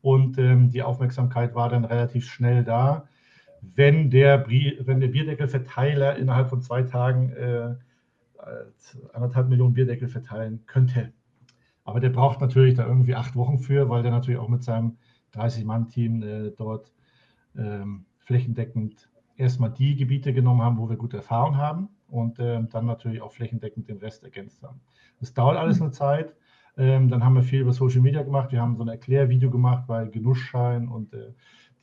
[0.00, 3.08] und ähm, die Aufmerksamkeit war dann relativ schnell da.
[3.60, 7.74] Wenn der, wenn der Bierdeckelverteiler innerhalb von zwei Tagen äh,
[9.12, 11.12] anderthalb Millionen Bierdeckel verteilen könnte.
[11.84, 14.96] Aber der braucht natürlich da irgendwie acht Wochen für, weil der natürlich auch mit seinem
[15.34, 16.92] 30-Mann-Team äh, dort
[17.56, 22.86] ähm, flächendeckend erstmal die Gebiete genommen haben, wo wir gute Erfahrung haben und äh, dann
[22.86, 24.80] natürlich auch flächendeckend den Rest ergänzt haben.
[25.18, 26.34] Das dauert alles eine Zeit.
[26.76, 28.52] Ähm, dann haben wir viel über Social Media gemacht.
[28.52, 31.32] Wir haben so ein Erklärvideo gemacht, weil Genussschein und äh,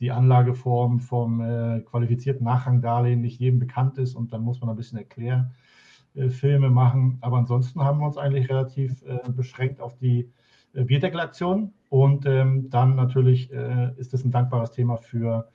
[0.00, 4.76] die Anlageform vom äh, qualifizierten Nachrangdarlehen nicht jedem bekannt ist und dann muss man ein
[4.76, 7.18] bisschen Erklärfilme äh, machen.
[7.20, 10.30] Aber ansonsten haben wir uns eigentlich relativ äh, beschränkt auf die
[10.74, 15.48] äh, Bierdeckelaktion und ähm, dann natürlich äh, ist das ein dankbares Thema für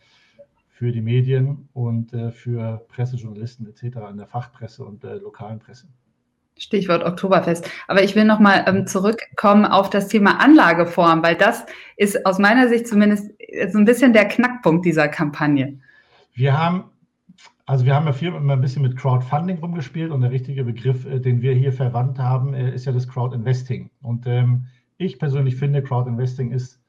[0.76, 3.98] für die Medien und äh, für Pressejournalisten etc.
[4.12, 5.88] in der Fachpresse und der lokalen Presse.
[6.58, 7.70] Stichwort Oktoberfest.
[7.88, 12.68] Aber ich will nochmal ähm, zurückkommen auf das Thema Anlageform, weil das ist aus meiner
[12.68, 13.32] Sicht zumindest
[13.72, 15.80] so ein bisschen der Knackpunkt dieser Kampagne.
[16.34, 16.84] Wir haben,
[17.66, 21.06] also wir haben ja viel immer ein bisschen mit Crowdfunding rumgespielt und der richtige Begriff,
[21.06, 23.92] äh, den wir hier verwandt haben, äh, ist ja das Crowdinvesting.
[24.02, 24.66] Und ähm,
[24.98, 26.82] ich persönlich finde, Crowdinvesting ist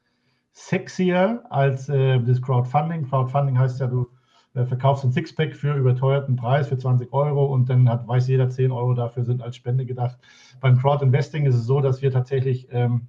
[0.57, 3.07] sexier als äh, das Crowdfunding.
[3.07, 4.07] Crowdfunding heißt ja, du
[4.55, 8.49] äh, verkaufst ein Sixpack für überteuerten Preis für 20 Euro und dann hat, weiß jeder,
[8.49, 10.17] 10 Euro dafür sind als Spende gedacht.
[10.59, 13.07] Beim Crowdinvesting ist es so, dass wir tatsächlich ähm,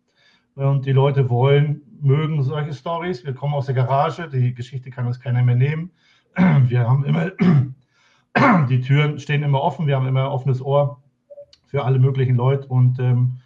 [0.54, 3.26] Und die Leute wollen, mögen solche Stories.
[3.26, 5.92] Wir kommen aus der Garage, die Geschichte kann uns keiner mehr nehmen.
[6.68, 7.32] Wir haben immer,
[8.70, 11.02] die Türen stehen immer offen, wir haben immer ein offenes Ohr
[11.66, 12.68] für alle möglichen Leute.
[12.68, 13.38] Und ähm,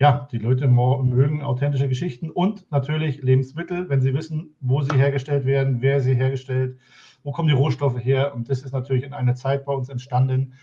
[0.00, 5.46] ja, die Leute mögen authentische Geschichten und natürlich Lebensmittel, wenn sie wissen, wo sie hergestellt
[5.46, 6.78] werden, wer sie hergestellt,
[7.22, 8.34] wo kommen die Rohstoffe her.
[8.34, 10.54] Und das ist natürlich in einer Zeit bei uns entstanden,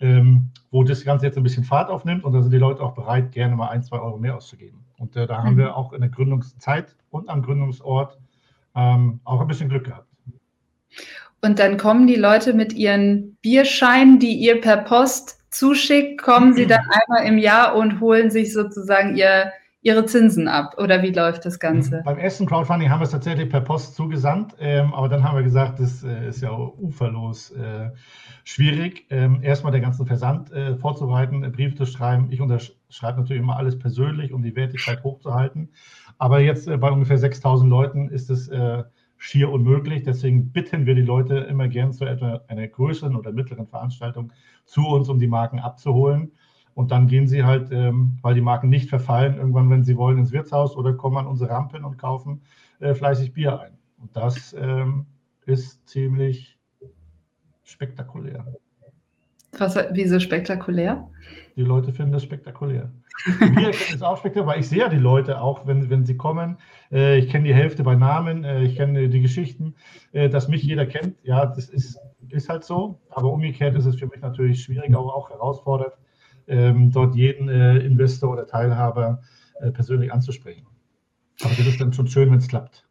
[0.00, 2.94] ähm, wo das Ganze jetzt ein bisschen Fahrt aufnimmt und da sind die Leute auch
[2.94, 4.84] bereit, gerne mal ein, zwei Euro mehr auszugeben.
[4.98, 5.58] Und äh, da haben mhm.
[5.58, 8.18] wir auch in der Gründungszeit und am Gründungsort
[8.74, 10.08] ähm, auch ein bisschen Glück gehabt.
[11.42, 16.66] Und dann kommen die Leute mit ihren Bierscheinen, die ihr per Post zuschickt, kommen sie
[16.66, 19.52] dann einmal im Jahr und holen sich sozusagen ihr,
[19.86, 20.74] ihre Zinsen ab?
[20.78, 22.02] Oder wie läuft das Ganze?
[22.04, 25.44] Beim ersten Crowdfunding haben wir es tatsächlich per Post zugesandt, ähm, aber dann haben wir
[25.44, 27.90] gesagt, das äh, ist ja uferlos äh,
[28.42, 32.32] schwierig, ähm, erstmal den ganzen Versand äh, vorzubereiten, äh, Briefe zu schreiben.
[32.32, 35.68] Ich unterschreibe natürlich immer alles persönlich, um die Wertigkeit hochzuhalten.
[36.18, 38.82] Aber jetzt äh, bei ungefähr 6000 Leuten ist es äh,
[39.18, 40.02] schier unmöglich.
[40.02, 44.32] Deswegen bitten wir die Leute immer gern zu etwa einer größeren oder mittleren Veranstaltung
[44.64, 46.32] zu uns, um die Marken abzuholen.
[46.76, 50.18] Und dann gehen sie halt, ähm, weil die Marken nicht verfallen, irgendwann, wenn sie wollen,
[50.18, 52.42] ins Wirtshaus oder kommen an unsere Rampen und kaufen
[52.80, 53.78] äh, fleißig Bier ein.
[53.98, 55.06] Und das ähm,
[55.46, 56.58] ist ziemlich
[57.64, 58.44] spektakulär.
[59.58, 61.08] Was, wieso spektakulär?
[61.56, 62.92] Die Leute finden das spektakulär.
[63.24, 66.18] Wir finden es auch spektakulär, weil ich sehe ja die Leute auch, wenn, wenn sie
[66.18, 66.58] kommen.
[66.92, 69.74] Äh, ich kenne die Hälfte bei Namen, äh, ich kenne die Geschichten,
[70.12, 71.16] äh, dass mich jeder kennt.
[71.22, 73.00] Ja, das ist, ist halt so.
[73.08, 75.94] Aber umgekehrt ist es für mich natürlich schwierig, aber auch herausfordernd,
[76.46, 79.22] ähm, dort jeden äh, Investor oder Teilhaber
[79.60, 80.66] äh, persönlich anzusprechen.
[81.42, 82.86] Aber das ist dann schon schön, wenn es klappt.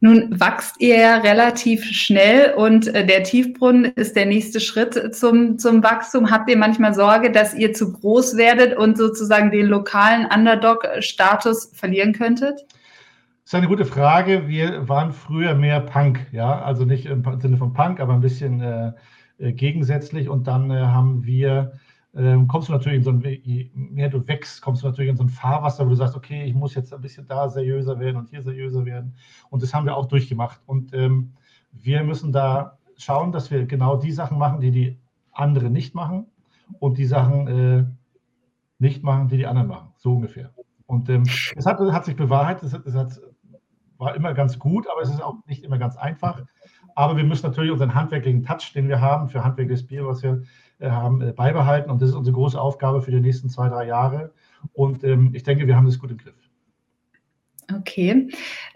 [0.00, 5.58] Nun wachst ihr ja relativ schnell und äh, der Tiefbrunnen ist der nächste Schritt zum,
[5.58, 6.30] zum Wachstum.
[6.30, 12.12] Habt ihr manchmal Sorge, dass ihr zu groß werdet und sozusagen den lokalen Underdog-Status verlieren
[12.12, 12.66] könntet?
[12.68, 14.48] Das ist eine gute Frage.
[14.48, 18.60] Wir waren früher mehr Punk, ja, also nicht im Sinne von Punk, aber ein bisschen
[18.60, 18.92] äh,
[19.38, 20.28] äh gegensätzlich.
[20.28, 21.72] Und dann äh, haben wir
[22.16, 25.16] ähm, kommst du natürlich in so ein, je mehr du wächst, kommst du natürlich in
[25.16, 28.16] so ein Fahrwasser, wo du sagst, okay, ich muss jetzt ein bisschen da seriöser werden
[28.16, 29.14] und hier seriöser werden.
[29.50, 30.60] Und das haben wir auch durchgemacht.
[30.64, 31.32] Und ähm,
[31.72, 34.98] wir müssen da schauen, dass wir genau die Sachen machen, die die
[35.32, 36.26] anderen nicht machen
[36.78, 37.84] und die Sachen äh,
[38.78, 39.88] nicht machen, die die anderen machen.
[39.98, 40.52] So ungefähr.
[40.86, 43.20] Und ähm, es hat, hat, sich bewahrheitet, es, es hat,
[43.98, 46.42] war immer ganz gut, aber es ist auch nicht immer ganz einfach.
[46.94, 50.42] Aber wir müssen natürlich unseren handwerklichen Touch, den wir haben, für handwerkliches Bier, was wir
[50.80, 51.90] haben, äh, beibehalten.
[51.90, 54.32] Und das ist unsere große Aufgabe für die nächsten zwei, drei Jahre.
[54.72, 56.34] Und ähm, ich denke, wir haben das gut im Griff.
[57.74, 58.28] Okay.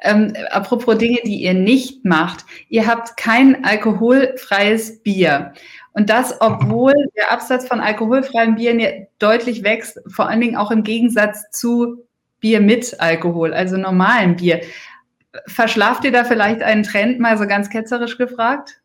[0.02, 2.44] Ähm, apropos Dinge, die ihr nicht macht.
[2.68, 5.52] Ihr habt kein alkoholfreies Bier.
[5.92, 10.82] Und das, obwohl der Absatz von alkoholfreien Bieren deutlich wächst, vor allen Dingen auch im
[10.82, 12.04] Gegensatz zu
[12.40, 14.62] Bier mit Alkohol, also normalem Bier.
[15.46, 18.79] Verschlaft ihr da vielleicht einen Trend, mal so ganz ketzerisch gefragt?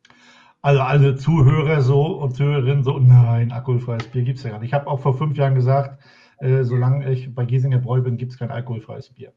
[0.65, 4.69] Also alle Zuhörer so und Zuhörerinnen so, nein, alkoholfreies Bier gibt es ja gar nicht.
[4.69, 6.01] Ich habe auch vor fünf Jahren gesagt,
[6.39, 9.32] äh, solange ich bei Giesinger Bräu bin, gibt es kein alkoholfreies Bier.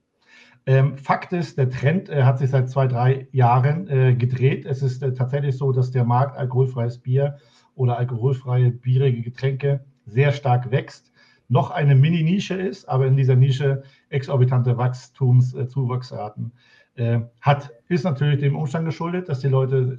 [0.65, 4.65] Ähm, Fakt ist, der Trend äh, hat sich seit zwei, drei Jahren äh, gedreht.
[4.65, 7.37] Es ist äh, tatsächlich so, dass der Markt alkoholfreies Bier
[7.75, 11.13] oder alkoholfreie bierige Getränke sehr stark wächst.
[11.49, 16.53] Noch eine Mini-Nische ist, aber in dieser Nische exorbitante Wachstumszuwachsraten
[16.95, 17.71] äh, hat.
[17.91, 19.99] Ist natürlich dem Umstand geschuldet, dass die Leute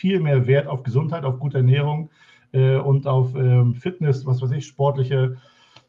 [0.00, 2.08] viel mehr Wert auf Gesundheit, auf gute Ernährung
[2.52, 5.36] äh, und auf ähm, Fitness, was weiß ich, sportliche,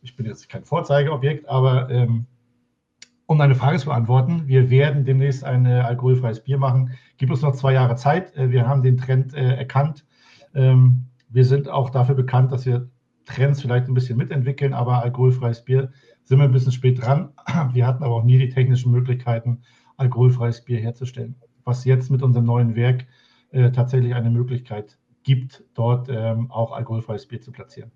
[0.01, 2.25] ich bin jetzt kein Vorzeigeobjekt, aber ähm,
[3.25, 6.91] um deine Frage zu beantworten, wir werden demnächst ein äh, alkoholfreies Bier machen.
[7.17, 8.35] Gib uns noch zwei Jahre Zeit.
[8.35, 10.05] Äh, wir haben den Trend äh, erkannt.
[10.53, 12.89] Ähm, wir sind auch dafür bekannt, dass wir
[13.23, 15.89] Trends vielleicht ein bisschen mitentwickeln, aber alkoholfreies Bier
[16.25, 17.29] sind wir ein bisschen spät dran.
[17.73, 19.61] Wir hatten aber auch nie die technischen Möglichkeiten,
[19.95, 21.35] alkoholfreies Bier herzustellen.
[21.63, 23.05] Was jetzt mit unserem neuen Werk
[23.51, 27.91] äh, tatsächlich eine Möglichkeit gibt, dort ähm, auch alkoholfreies Bier zu platzieren.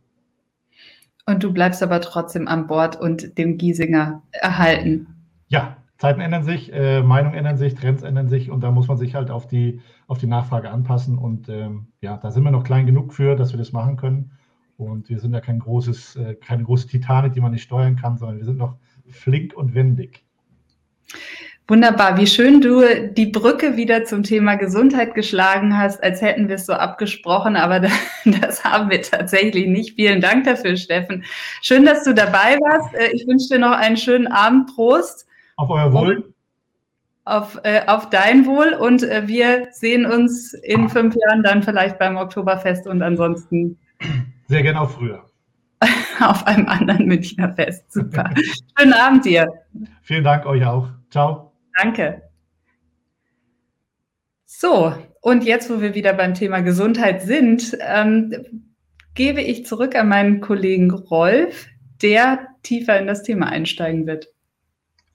[1.26, 5.08] Und du bleibst aber trotzdem an Bord und dem Giesinger erhalten.
[5.48, 8.98] Ja, Zeiten ändern sich, äh, Meinungen ändern sich, Trends ändern sich und da muss man
[8.98, 11.18] sich halt auf die, auf die Nachfrage anpassen.
[11.18, 14.32] Und ähm, ja, da sind wir noch klein genug für, dass wir das machen können.
[14.78, 18.18] Und wir sind ja kein großes, äh, keine große Titanic, die man nicht steuern kann,
[18.18, 18.76] sondern wir sind noch
[19.08, 20.26] flink und wendig.
[21.67, 26.56] Wunderbar, wie schön du die Brücke wieder zum Thema Gesundheit geschlagen hast, als hätten wir
[26.56, 27.80] es so abgesprochen, aber
[28.25, 29.95] das haben wir tatsächlich nicht.
[29.95, 31.23] Vielen Dank dafür, Steffen.
[31.63, 32.93] Schön, dass du dabei warst.
[32.93, 34.75] Äh, ich wünsche dir noch einen schönen Abend.
[34.75, 35.25] Prost.
[35.56, 36.34] Auf euer Wohl.
[37.23, 41.97] Auf, äh, auf dein Wohl und äh, wir sehen uns in fünf Jahren dann vielleicht
[41.97, 43.80] beim Oktoberfest und ansonsten.
[44.47, 45.25] Sehr gerne auch früher.
[46.19, 47.91] auf einem anderen Münchner Fest.
[47.91, 48.30] Super.
[48.78, 49.51] Schönen Abend dir.
[50.04, 50.89] Vielen Dank euch auch.
[51.10, 51.55] Ciao.
[51.76, 52.22] Danke.
[54.46, 58.72] So, und jetzt, wo wir wieder beim Thema Gesundheit sind, ähm,
[59.16, 61.68] gebe ich zurück an meinen Kollegen Rolf,
[62.02, 64.28] der tiefer in das Thema einsteigen wird.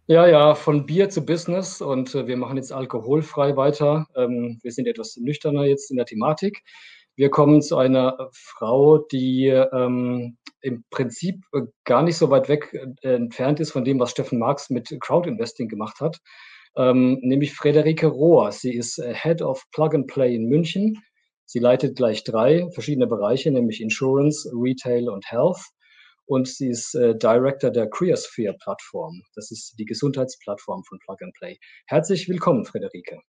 [0.06, 4.08] Ja, ja, von Bier zu Business und äh, wir machen jetzt alkoholfrei weiter.
[4.16, 6.64] Ähm, wir sind etwas nüchterner jetzt in der Thematik.
[7.20, 12.72] Wir kommen zu einer Frau, die ähm, im Prinzip äh, gar nicht so weit weg
[12.72, 16.16] äh, entfernt ist von dem, was Steffen Marx mit Crowdinvesting gemacht hat,
[16.78, 18.52] ähm, nämlich Frederike Rohr.
[18.52, 21.02] Sie ist äh, Head of Plug and Play in München.
[21.44, 25.60] Sie leitet gleich drei verschiedene Bereiche, nämlich Insurance, Retail und Health
[26.24, 29.20] und sie ist äh, Director der Creosphere-Plattform.
[29.34, 31.58] Das ist die Gesundheitsplattform von Plug and Play.
[31.86, 33.20] Herzlich willkommen, Frederike.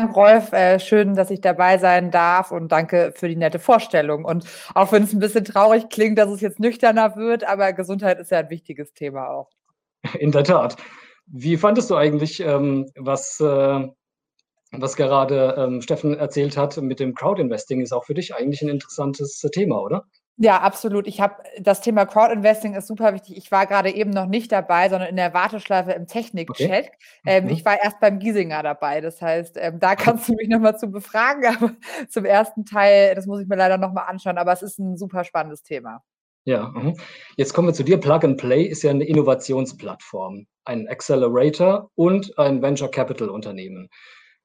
[0.00, 4.24] Rolf, äh, schön, dass ich dabei sein darf und danke für die nette Vorstellung.
[4.24, 8.18] Und auch wenn es ein bisschen traurig klingt, dass es jetzt nüchterner wird, aber Gesundheit
[8.18, 9.50] ist ja ein wichtiges Thema auch.
[10.18, 10.76] In der Tat.
[11.26, 13.88] Wie fandest du eigentlich, ähm, was, äh,
[14.72, 17.80] was gerade ähm, Steffen erzählt hat mit dem Crowdinvesting?
[17.80, 20.04] Ist auch für dich eigentlich ein interessantes Thema, oder?
[20.36, 21.06] Ja, absolut.
[21.06, 23.36] Ich habe das Thema Crowdinvesting ist super wichtig.
[23.36, 26.86] Ich war gerade eben noch nicht dabei, sondern in der Warteschleife im Technikcheck.
[26.86, 26.90] Okay.
[27.24, 27.50] Ähm, mhm.
[27.50, 29.00] Ich war erst beim Giesinger dabei.
[29.00, 31.44] Das heißt, ähm, da kannst du mich nochmal zu befragen.
[31.56, 31.72] Aber
[32.08, 34.38] zum ersten Teil, das muss ich mir leider nochmal anschauen.
[34.38, 36.02] Aber es ist ein super spannendes Thema.
[36.46, 36.96] Ja, mhm.
[37.36, 37.98] jetzt kommen wir zu dir.
[37.98, 43.88] Plug and Play ist ja eine Innovationsplattform, ein Accelerator und ein Venture Capital Unternehmen.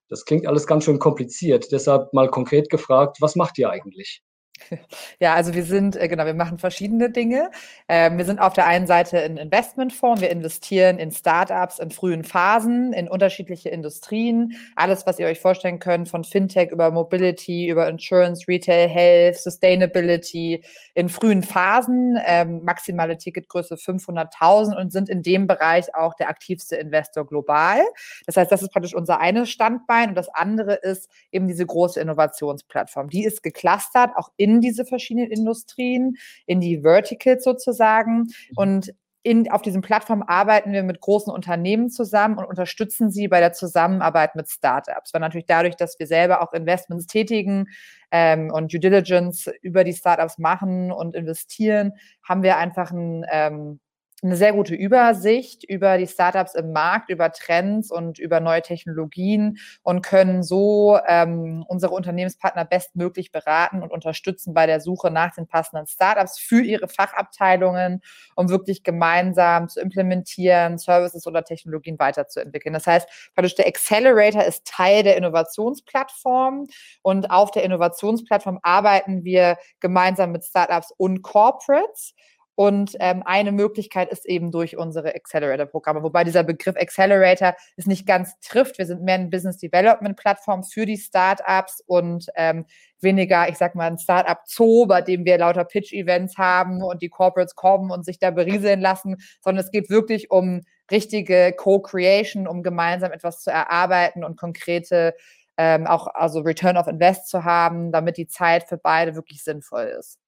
[0.07, 1.71] Das klingt alles ganz schön kompliziert.
[1.71, 4.21] Deshalb mal konkret gefragt, was macht ihr eigentlich?
[5.19, 7.51] Ja, also wir sind, äh, genau, wir machen verschiedene Dinge.
[7.87, 10.21] Ähm, wir sind auf der einen Seite ein Investmentfonds.
[10.21, 14.55] Wir investieren in Startups in frühen Phasen, in unterschiedliche Industrien.
[14.75, 20.63] Alles, was ihr euch vorstellen könnt, von Fintech über Mobility, über Insurance, Retail, Health, Sustainability,
[20.93, 26.75] in frühen Phasen, ähm, maximale Ticketgröße 500.000 und sind in dem Bereich auch der aktivste
[26.75, 27.81] Investor global.
[28.25, 31.99] Das heißt, das ist praktisch unser eines Standbein und das andere ist eben diese große
[31.99, 33.09] Innovationsplattform.
[33.09, 38.19] Die ist geclustert, auch in in diese verschiedenen Industrien, in die Verticals sozusagen.
[38.19, 38.27] Mhm.
[38.55, 43.39] Und in, auf diesen Plattformen arbeiten wir mit großen Unternehmen zusammen und unterstützen sie bei
[43.39, 45.13] der Zusammenarbeit mit Startups.
[45.13, 47.67] Weil natürlich dadurch, dass wir selber auch Investments tätigen
[48.11, 51.93] ähm, und Due Diligence über die Startups machen und investieren,
[52.27, 53.79] haben wir einfach ein ähm,
[54.23, 59.57] eine sehr gute Übersicht über die Startups im Markt, über Trends und über neue Technologien
[59.83, 65.47] und können so ähm, unsere Unternehmenspartner bestmöglich beraten und unterstützen bei der Suche nach den
[65.47, 68.01] passenden Startups für ihre Fachabteilungen,
[68.35, 72.73] um wirklich gemeinsam zu implementieren, Services oder Technologien weiterzuentwickeln.
[72.73, 76.67] Das heißt, praktisch der Accelerator ist Teil der Innovationsplattform
[77.01, 82.13] und auf der Innovationsplattform arbeiten wir gemeinsam mit Startups und Corporates
[82.59, 88.05] Und ähm, eine Möglichkeit ist eben durch unsere Accelerator-Programme, wobei dieser Begriff Accelerator es nicht
[88.05, 88.77] ganz trifft.
[88.79, 92.65] Wir sind mehr ein Business Development-Plattform für die Startups und ähm,
[92.99, 97.55] weniger, ich sag mal, ein Startup-Zoo, bei dem wir lauter Pitch-Events haben und die Corporates
[97.55, 100.59] kommen und sich da berieseln lassen, sondern es geht wirklich um
[100.91, 105.15] richtige Co-Creation, um gemeinsam etwas zu erarbeiten und konkrete
[105.55, 109.95] ähm, auch also Return of Invest zu haben, damit die Zeit für beide wirklich sinnvoll
[109.97, 110.19] ist.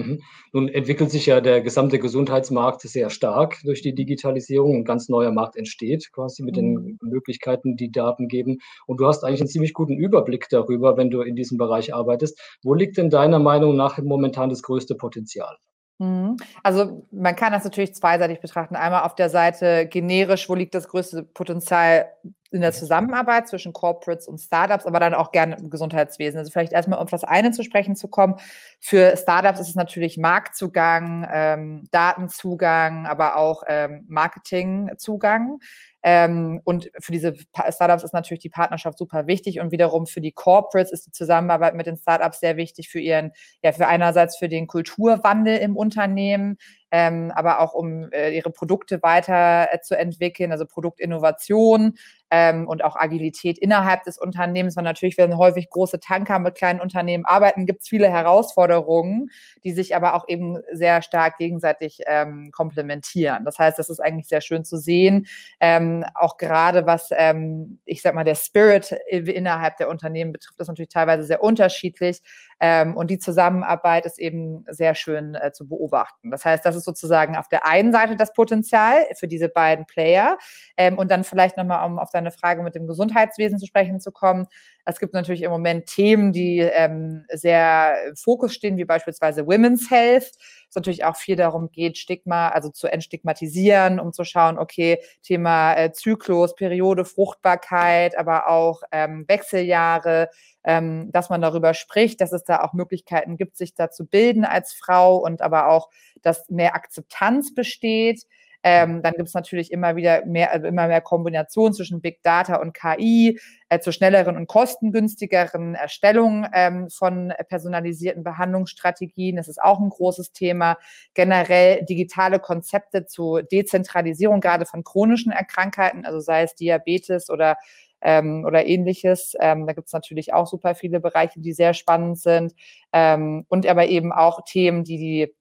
[0.00, 0.22] Mhm.
[0.52, 4.76] Nun entwickelt sich ja der gesamte Gesundheitsmarkt sehr stark durch die Digitalisierung.
[4.76, 6.98] Ein ganz neuer Markt entsteht quasi mit den mhm.
[7.02, 8.58] Möglichkeiten, die Daten geben.
[8.86, 12.40] Und du hast eigentlich einen ziemlich guten Überblick darüber, wenn du in diesem Bereich arbeitest.
[12.62, 15.56] Wo liegt denn deiner Meinung nach momentan das größte Potenzial?
[16.00, 16.38] Mhm.
[16.62, 18.74] Also man kann das natürlich zweiseitig betrachten.
[18.74, 22.06] Einmal auf der Seite generisch, wo liegt das größte Potenzial
[22.52, 26.38] in der Zusammenarbeit zwischen Corporates und Startups, aber dann auch gerne im Gesundheitswesen.
[26.38, 28.36] Also vielleicht erstmal um das eine zu sprechen zu kommen.
[28.80, 35.60] Für Startups ist es natürlich Marktzugang, ähm, Datenzugang, aber auch ähm, Marketingzugang.
[36.02, 37.34] Ähm, und für diese
[37.68, 41.74] Startups ist natürlich die Partnerschaft super wichtig und wiederum für die Corporates ist die Zusammenarbeit
[41.74, 43.32] mit den Startups sehr wichtig für ihren,
[43.62, 46.56] ja, für einerseits für den Kulturwandel im Unternehmen,
[46.90, 51.94] ähm, aber auch um äh, ihre Produkte weiter äh, zu entwickeln, also Produktinnovation
[52.30, 54.76] ähm, und auch Agilität innerhalb des Unternehmens.
[54.76, 59.30] Weil natürlich, wenn häufig große Tanker mit kleinen Unternehmen arbeiten, gibt es viele Herausforderungen,
[59.64, 63.44] die sich aber auch eben sehr stark gegenseitig ähm, komplementieren.
[63.44, 65.26] Das heißt, das ist eigentlich sehr schön zu sehen,
[65.60, 70.68] ähm, auch gerade was, ähm, ich sag mal, der Spirit innerhalb der Unternehmen betrifft, ist
[70.68, 72.20] natürlich teilweise sehr unterschiedlich.
[72.60, 76.30] Ähm, und die Zusammenarbeit ist eben sehr schön äh, zu beobachten.
[76.30, 80.38] Das heißt, das ist sozusagen auf der einen Seite das Potenzial für diese beiden Player.
[80.76, 84.12] Ähm, und dann vielleicht nochmal, um auf deine Frage mit dem Gesundheitswesen zu sprechen zu
[84.12, 84.46] kommen.
[84.84, 89.90] Es gibt natürlich im Moment Themen, die ähm, sehr im Fokus stehen, wie beispielsweise Women's
[89.90, 90.32] Health.
[90.68, 95.74] Es natürlich auch viel darum geht, Stigma, also zu entstigmatisieren, um zu schauen, okay, Thema
[95.74, 100.30] äh, Zyklus, Periode, Fruchtbarkeit, aber auch ähm, Wechseljahre,
[100.64, 104.44] ähm, dass man darüber spricht, dass es da auch Möglichkeiten gibt, sich da zu bilden
[104.44, 105.88] als Frau und aber auch,
[106.22, 108.24] dass mehr Akzeptanz besteht.
[108.62, 112.56] Ähm, dann gibt es natürlich immer wieder mehr, also immer mehr Kombination zwischen Big Data
[112.56, 113.38] und KI
[113.70, 119.36] äh, zur schnelleren und kostengünstigeren Erstellung ähm, von personalisierten Behandlungsstrategien.
[119.36, 120.76] Das ist auch ein großes Thema.
[121.14, 127.56] Generell digitale Konzepte zu Dezentralisierung, gerade von chronischen Erkrankheiten, also sei es Diabetes oder
[128.02, 129.34] ähm, oder ähnliches.
[129.40, 132.54] Ähm, da gibt es natürlich auch super viele Bereiche, die sehr spannend sind.
[132.92, 135.34] Ähm, und aber eben auch Themen, die die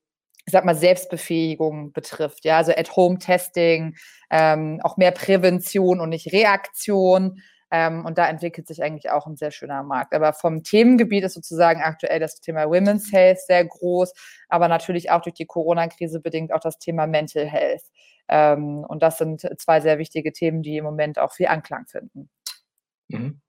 [0.49, 2.43] ich sag mal, Selbstbefähigung betrifft.
[2.43, 3.95] Ja, also At-Home-Testing,
[4.31, 7.43] ähm, auch mehr Prävention und nicht Reaktion.
[7.69, 10.15] Ähm, und da entwickelt sich eigentlich auch ein sehr schöner Markt.
[10.15, 14.11] Aber vom Themengebiet ist sozusagen aktuell das Thema Women's Health sehr groß,
[14.47, 17.83] aber natürlich auch durch die Corona-Krise bedingt auch das Thema Mental Health.
[18.27, 22.31] Ähm, und das sind zwei sehr wichtige Themen, die im Moment auch viel Anklang finden.
[23.09, 23.39] Mhm.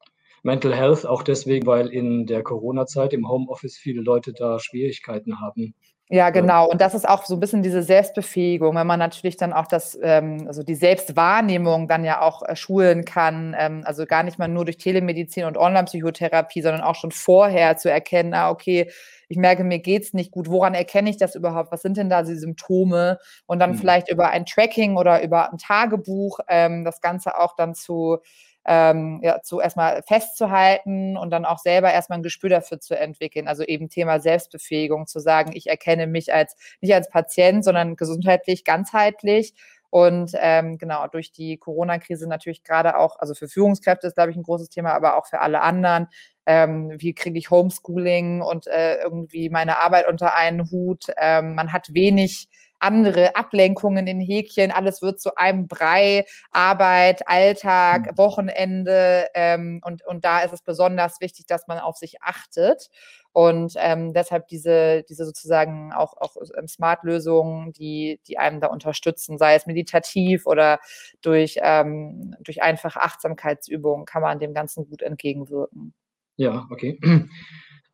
[0.43, 5.75] Mental Health auch deswegen, weil in der Corona-Zeit im Homeoffice viele Leute da Schwierigkeiten haben.
[6.13, 6.69] Ja, genau.
[6.69, 9.97] Und das ist auch so ein bisschen diese Selbstbefähigung, wenn man natürlich dann auch das,
[10.03, 13.55] ähm, also die Selbstwahrnehmung dann ja auch äh, schulen kann.
[13.57, 17.89] Ähm, also gar nicht mal nur durch Telemedizin und Online-Psychotherapie, sondern auch schon vorher zu
[17.89, 18.91] erkennen, ah, okay,
[19.29, 20.51] ich merke, mir geht's nicht gut.
[20.51, 21.71] Woran erkenne ich das überhaupt?
[21.71, 23.19] Was sind denn da die Symptome?
[23.47, 23.77] Und dann mhm.
[23.77, 28.19] vielleicht über ein Tracking oder über ein Tagebuch ähm, das Ganze auch dann zu
[28.67, 33.49] ähm, ja, zu erstmal festzuhalten und dann auch selber erstmal ein Gespür dafür zu entwickeln.
[33.49, 38.65] Also eben Thema Selbstbefähigung, zu sagen, ich erkenne mich als nicht als Patient, sondern gesundheitlich,
[38.65, 39.55] ganzheitlich.
[39.91, 44.37] Und ähm, genau, durch die Corona-Krise natürlich gerade auch, also für Führungskräfte ist, glaube ich,
[44.37, 46.07] ein großes Thema, aber auch für alle anderen.
[46.47, 51.07] Ähm, wie kriege ich Homeschooling und äh, irgendwie meine Arbeit unter einen Hut?
[51.17, 52.49] Ähm, man hat wenig
[52.81, 58.19] andere Ablenkungen in Häkchen, alles wird zu einem Brei, Arbeit, Alltag, mhm.
[58.19, 62.89] Wochenende ähm, und, und da ist es besonders wichtig, dass man auf sich achtet.
[63.33, 69.39] Und ähm, deshalb diese, diese sozusagen auch, auch ähm, Smart-Lösungen, die, die einem da unterstützen,
[69.39, 70.81] sei es meditativ oder
[71.23, 75.95] durch, ähm, durch einfache Achtsamkeitsübungen, kann man dem Ganzen gut entgegenwirken.
[76.37, 76.99] Ja, okay.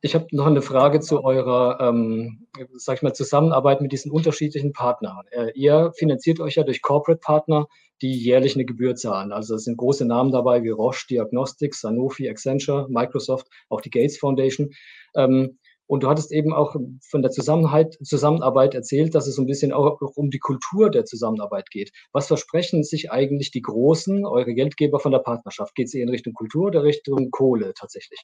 [0.03, 4.73] Ich habe noch eine Frage zu eurer, ähm, sag ich mal, Zusammenarbeit mit diesen unterschiedlichen
[4.73, 5.25] Partnern.
[5.31, 7.67] Äh, ihr finanziert euch ja durch Corporate Partner,
[8.03, 9.33] die jährlich eine Gebühr zahlen.
[9.33, 14.19] Also es sind große Namen dabei wie Roche Diagnostics, Sanofi, Accenture, Microsoft, auch die Gates
[14.19, 14.71] Foundation.
[15.17, 16.77] Ähm, und du hattest eben auch
[17.09, 21.71] von der Zusammenarbeit erzählt, dass es so ein bisschen auch um die Kultur der Zusammenarbeit
[21.71, 21.93] geht.
[22.13, 25.75] Was versprechen sich eigentlich die Großen, eure Geldgeber von der Partnerschaft?
[25.75, 28.21] Geht es eher in Richtung Kultur oder Richtung Kohle tatsächlich?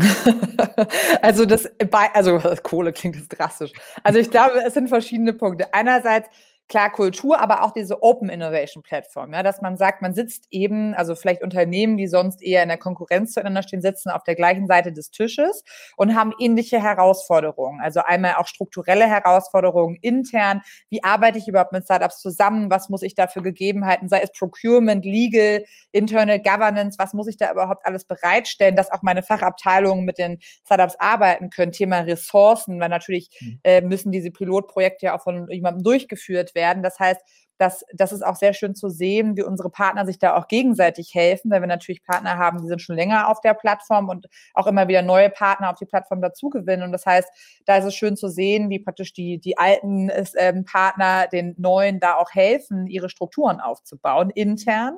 [1.22, 1.68] also das,
[2.14, 3.72] also Kohle klingt jetzt drastisch.
[4.02, 5.72] Also ich glaube, es sind verschiedene Punkte.
[5.74, 6.28] Einerseits
[6.70, 10.94] klar Kultur, aber auch diese Open Innovation Plattform, ja, dass man sagt, man sitzt eben,
[10.94, 14.68] also vielleicht Unternehmen, die sonst eher in der Konkurrenz zueinander stehen, sitzen auf der gleichen
[14.68, 15.64] Seite des Tisches
[15.96, 17.80] und haben ähnliche Herausforderungen.
[17.80, 20.62] Also einmal auch strukturelle Herausforderungen intern.
[20.90, 22.70] Wie arbeite ich überhaupt mit Startups zusammen?
[22.70, 27.36] Was muss ich da für Gegebenheiten, sei es Procurement, Legal, Internal Governance, was muss ich
[27.36, 31.72] da überhaupt alles bereitstellen, dass auch meine Fachabteilungen mit den Startups arbeiten können?
[31.72, 33.60] Thema Ressourcen, weil natürlich mhm.
[33.64, 36.82] äh, müssen diese Pilotprojekte ja auch von jemandem durchgeführt werden werden.
[36.82, 37.20] Das heißt,
[37.60, 41.14] das, das ist auch sehr schön zu sehen, wie unsere Partner sich da auch gegenseitig
[41.14, 44.66] helfen, weil wir natürlich Partner haben, die sind schon länger auf der Plattform und auch
[44.66, 46.86] immer wieder neue Partner auf die Plattform dazugewinnen.
[46.86, 47.28] Und das heißt,
[47.66, 52.00] da ist es schön zu sehen, wie praktisch die, die alten ähm, Partner den neuen
[52.00, 54.96] da auch helfen, ihre Strukturen aufzubauen, intern.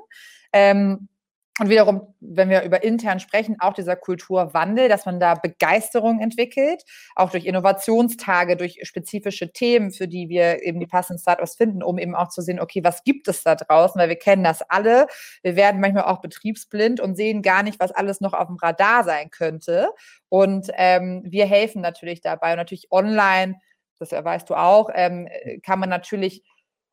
[0.53, 1.09] Ähm,
[1.61, 6.83] und wiederum, wenn wir über intern sprechen, auch dieser Kulturwandel, dass man da Begeisterung entwickelt,
[7.15, 11.99] auch durch Innovationstage, durch spezifische Themen, für die wir eben die passenden Startups finden, um
[11.99, 15.09] eben auch zu sehen, okay, was gibt es da draußen, weil wir kennen das alle.
[15.43, 19.05] Wir werden manchmal auch betriebsblind und sehen gar nicht, was alles noch auf dem Radar
[19.05, 19.91] sein könnte.
[20.31, 23.57] Und ähm, wir helfen natürlich dabei und natürlich online,
[23.99, 25.29] das weißt du auch, ähm,
[25.63, 26.43] kann man natürlich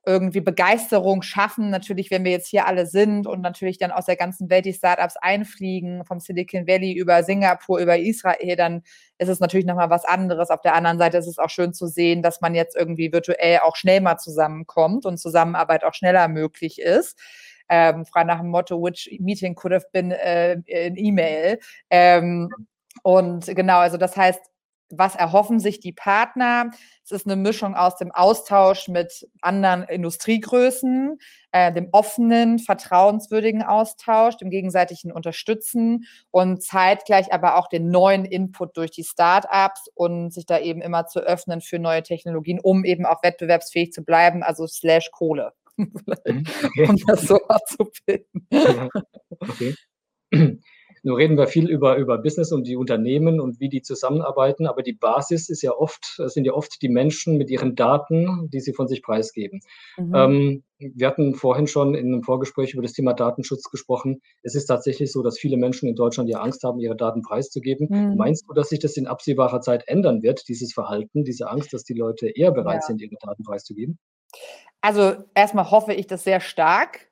[0.05, 1.69] irgendwie Begeisterung schaffen.
[1.69, 4.73] Natürlich, wenn wir jetzt hier alle sind und natürlich dann aus der ganzen Welt die
[4.73, 8.81] Startups einfliegen, vom Silicon Valley über Singapur, über Israel, dann
[9.17, 10.49] ist es natürlich nochmal was anderes.
[10.49, 13.59] Auf der anderen Seite ist es auch schön zu sehen, dass man jetzt irgendwie virtuell
[13.59, 17.19] auch schnell mal zusammenkommt und Zusammenarbeit auch schneller möglich ist.
[17.67, 21.59] Ähm, frei nach dem Motto, which meeting could have been äh, an email.
[21.89, 22.49] Ähm,
[23.03, 24.41] und genau, also das heißt,
[24.91, 26.71] was erhoffen sich die Partner?
[27.03, 31.17] Es ist eine Mischung aus dem Austausch mit anderen Industriegrößen,
[31.51, 38.77] äh, dem offenen, vertrauenswürdigen Austausch, dem gegenseitigen Unterstützen und zeitgleich aber auch den neuen Input
[38.77, 43.05] durch die Startups und sich da eben immer zu öffnen für neue Technologien, um eben
[43.05, 45.53] auch wettbewerbsfähig zu bleiben, also slash Kohle.
[45.77, 45.93] Mhm,
[46.87, 48.47] um das so abzubilden.
[48.51, 48.89] Ja,
[49.39, 49.75] okay.
[51.03, 54.83] Nur reden wir viel über, über Business und die Unternehmen und wie die zusammenarbeiten, aber
[54.83, 58.73] die Basis ist ja oft, sind ja oft die Menschen mit ihren Daten, die sie
[58.73, 59.61] von sich preisgeben.
[59.97, 60.15] Mhm.
[60.15, 64.21] Ähm, wir hatten vorhin schon in einem Vorgespräch über das Thema Datenschutz gesprochen.
[64.43, 67.87] Es ist tatsächlich so, dass viele Menschen in Deutschland ja Angst haben, ihre Daten preiszugeben.
[67.89, 68.15] Mhm.
[68.15, 71.83] Meinst du, dass sich das in absehbarer Zeit ändern wird, dieses Verhalten, diese Angst, dass
[71.83, 72.87] die Leute eher bereit ja.
[72.87, 73.99] sind, ihre Daten preiszugeben?
[74.81, 77.08] Also erstmal hoffe ich das sehr stark,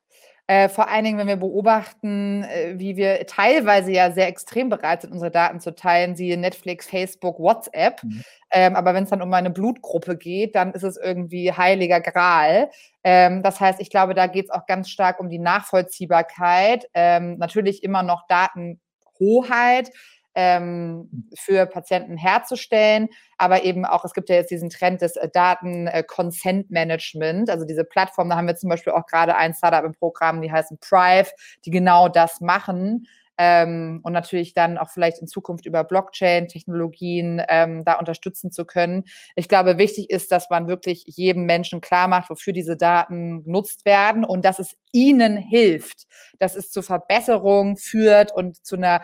[0.50, 5.02] äh, vor allen Dingen, wenn wir beobachten, äh, wie wir teilweise ja sehr extrem bereit
[5.02, 8.02] sind, unsere Daten zu teilen, siehe Netflix, Facebook, WhatsApp.
[8.02, 8.24] Mhm.
[8.50, 12.70] Ähm, aber wenn es dann um eine Blutgruppe geht, dann ist es irgendwie heiliger Gral.
[13.04, 16.88] Ähm, das heißt, ich glaube, da geht es auch ganz stark um die Nachvollziehbarkeit.
[16.94, 19.90] Ähm, natürlich immer noch Datenhoheit
[20.38, 23.08] ähm, für Patienten herzustellen.
[23.38, 28.28] Aber eben auch, es gibt ja jetzt diesen Trend des äh, Daten-Consent-Management, also diese Plattform,
[28.28, 31.30] da haben wir zum Beispiel auch gerade ein Startup im Programm, die heißen Prive,
[31.64, 33.08] die genau das machen.
[33.40, 39.04] Ähm, und natürlich dann auch vielleicht in Zukunft über Blockchain-Technologien ähm, da unterstützen zu können.
[39.36, 43.84] Ich glaube, wichtig ist, dass man wirklich jedem Menschen klar macht, wofür diese Daten genutzt
[43.84, 46.08] werden und dass es ihnen hilft,
[46.40, 49.02] dass es zur Verbesserung führt und zu einer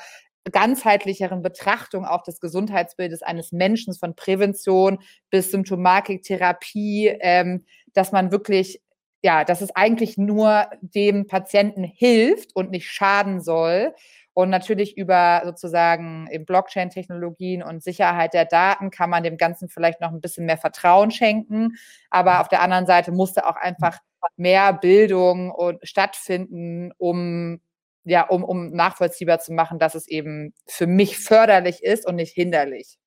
[0.51, 4.99] ganzheitlicheren Betrachtung auch des Gesundheitsbildes eines Menschen von Prävention
[5.31, 7.65] bis Symptomatik, Therapie, ähm,
[7.95, 8.83] dass man wirklich,
[9.23, 13.95] ja, dass es eigentlich nur dem Patienten hilft und nicht schaden soll.
[14.37, 20.11] Und natürlich über sozusagen Blockchain-Technologien und Sicherheit der Daten kann man dem Ganzen vielleicht noch
[20.11, 21.77] ein bisschen mehr Vertrauen schenken.
[22.11, 23.99] Aber auf der anderen Seite musste auch einfach
[24.37, 27.61] mehr Bildung und stattfinden, um
[28.05, 32.33] ja, um, um nachvollziehbar zu machen, dass es eben für mich förderlich ist und nicht
[32.33, 32.99] hinderlich.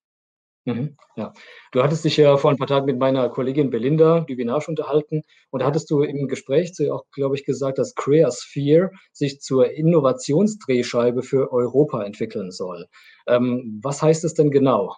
[0.67, 1.33] Mhm, ja,
[1.71, 5.61] du hattest dich ja vor ein paar Tagen mit meiner Kollegin Belinda Dübinage unterhalten und
[5.61, 9.71] da hattest du im Gespräch zu ihr auch, glaube ich, gesagt, dass Creasphere sich zur
[9.71, 12.87] Innovationsdrehscheibe für Europa entwickeln soll.
[13.27, 14.93] Ähm, was heißt es denn genau?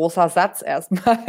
[0.00, 1.18] Großer Satz erstmal.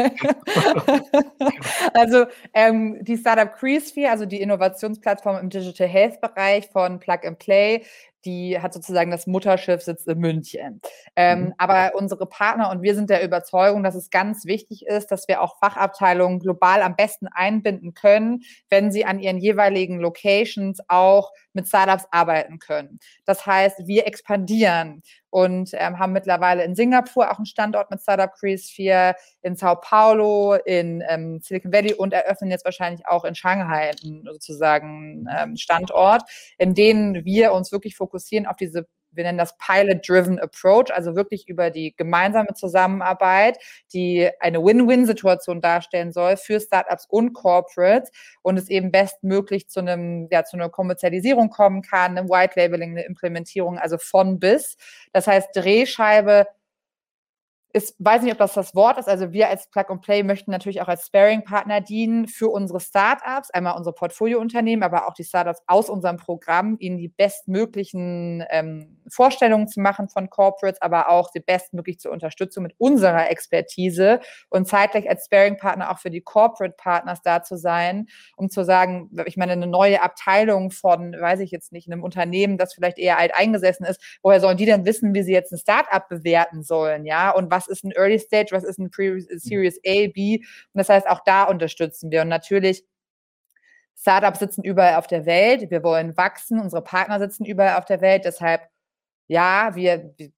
[1.93, 7.37] also ähm, die Startup Creasphere, also die Innovationsplattform im Digital Health Bereich von Plug and
[7.37, 7.83] Play,
[8.23, 10.79] die hat sozusagen das Mutterschiff sitzt in München.
[11.17, 11.53] Ähm, mhm.
[11.57, 15.41] Aber unsere Partner und wir sind der Überzeugung, dass es ganz wichtig ist, dass wir
[15.41, 21.67] auch Fachabteilungen global am besten einbinden können, wenn sie an ihren jeweiligen Locations auch mit
[21.67, 22.99] Startups arbeiten können.
[23.25, 28.31] Das heißt, wir expandieren und ähm, haben mittlerweile in Singapur auch einen Standort mit Startup
[28.33, 33.91] Creasphere, in Sao Paulo, in ähm, Silicon Valley und eröffnen jetzt wahrscheinlich auch in Shanghai
[34.23, 36.23] sozusagen ähm, Standort,
[36.57, 41.47] in denen wir uns wirklich fokussieren auf diese wir nennen das Pilot-Driven Approach, also wirklich
[41.47, 43.57] über die gemeinsame Zusammenarbeit,
[43.93, 50.27] die eine Win-Win-Situation darstellen soll für Startups und Corporates und es eben bestmöglich zu einem,
[50.31, 54.77] ja, zu einer Kommerzialisierung kommen kann, einem White Labeling, eine Implementierung, also von bis.
[55.13, 56.47] Das heißt, Drehscheibe
[57.73, 59.07] ist, weiß nicht, ob das das Wort ist.
[59.07, 63.51] Also wir als Plug and Play möchten natürlich auch als Sparing-Partner dienen für unsere Startups,
[63.51, 69.67] einmal unsere Portfoliounternehmen, aber auch die Startups aus unserem Programm, ihnen die bestmöglichen ähm, Vorstellungen
[69.67, 74.19] zu machen von Corporates, aber auch die bestmöglich zur Unterstützung mit unserer Expertise
[74.49, 79.37] und zeitgleich als Sparing-Partner auch für die Corporate-Partners da zu sein, um zu sagen, ich
[79.37, 83.33] meine, eine neue Abteilung von, weiß ich jetzt nicht, einem Unternehmen, das vielleicht eher alt
[83.35, 87.31] eingesessen ist, woher sollen die denn wissen, wie sie jetzt ein Startup bewerten sollen, ja?
[87.31, 90.39] Und was was ist ein Early Stage, was ist ein Pre-Series A, B.
[90.39, 92.21] Und das heißt, auch da unterstützen wir.
[92.21, 92.83] Und natürlich,
[93.97, 95.69] Startups sitzen überall auf der Welt.
[95.69, 96.59] Wir wollen wachsen.
[96.59, 98.25] Unsere Partner sitzen überall auf der Welt.
[98.25, 98.61] Deshalb,
[99.27, 100.31] ja, wir, wir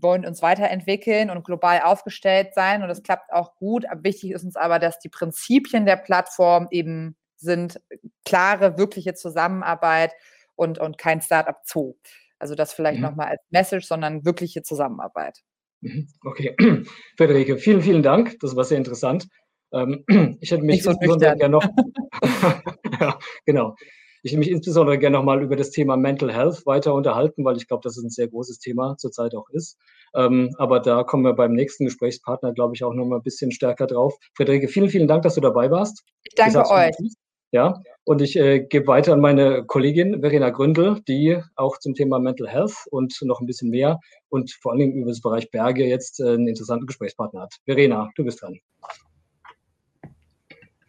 [0.00, 2.82] wollen uns weiterentwickeln und global aufgestellt sein.
[2.82, 3.84] Und das klappt auch gut.
[4.02, 7.80] Wichtig ist uns aber, dass die Prinzipien der Plattform eben sind
[8.24, 10.12] klare, wirkliche Zusammenarbeit
[10.54, 11.94] und, und kein Startup-Zoo.
[12.38, 13.06] Also das vielleicht mhm.
[13.06, 15.40] nochmal als Message, sondern wirkliche Zusammenarbeit.
[15.84, 16.08] Mhm.
[16.24, 16.56] Okay,
[17.18, 18.38] Frederike, vielen, vielen Dank.
[18.40, 19.28] Das war sehr interessant.
[19.72, 20.04] Ähm,
[20.40, 21.64] ich hätte mich so insbesondere gerne noch,
[23.00, 23.76] ja, genau.
[24.22, 27.58] Ich hätte mich insbesondere gerne noch mal über das Thema Mental Health weiter unterhalten, weil
[27.58, 29.76] ich glaube, dass es ein sehr großes Thema zurzeit auch ist.
[30.14, 33.52] Ähm, aber da kommen wir beim nächsten Gesprächspartner, glaube ich, auch noch mal ein bisschen
[33.52, 34.14] stärker drauf.
[34.34, 36.02] Frederike, vielen, vielen Dank, dass du dabei warst.
[36.22, 36.94] Ich danke euch.
[37.54, 42.18] Ja, und ich äh, gebe weiter an meine Kollegin Verena Gründel, die auch zum Thema
[42.18, 46.18] Mental Health und noch ein bisschen mehr und vor allem über das Bereich Berge jetzt
[46.18, 47.54] äh, einen interessanten Gesprächspartner hat.
[47.64, 48.58] Verena, du bist dran.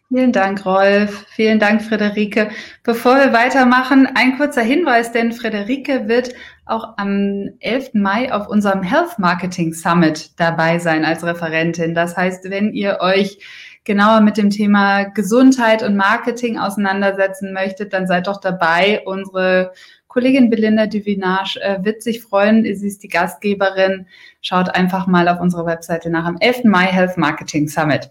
[0.08, 1.24] Vielen Dank, Rolf.
[1.28, 2.50] Vielen Dank, Friederike.
[2.82, 7.90] Bevor wir weitermachen, ein kurzer Hinweis, denn Friederike wird auch am 11.
[7.94, 11.94] Mai auf unserem Health Marketing Summit dabei sein als Referentin.
[11.94, 13.38] Das heißt, wenn ihr euch
[13.86, 19.00] genauer mit dem Thema Gesundheit und Marketing auseinandersetzen möchtet, dann seid doch dabei.
[19.06, 19.72] Unsere
[20.08, 22.64] Kollegin Belinda Duvinage äh, wird sich freuen.
[22.64, 24.06] Sie ist die Gastgeberin.
[24.42, 26.64] Schaut einfach mal auf unserer Webseite nach am 11.
[26.64, 28.10] Mai Health Marketing Summit.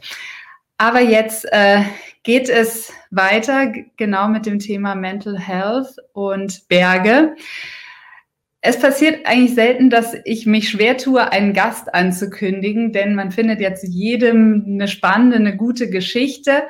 [0.78, 1.82] Aber jetzt äh,
[2.24, 7.36] geht es weiter, genau mit dem Thema Mental Health und Berge.
[8.68, 13.62] Es passiert eigentlich selten, dass ich mich schwer tue, einen Gast anzukündigen, denn man findet
[13.62, 16.64] ja zu jedem eine spannende, eine gute Geschichte.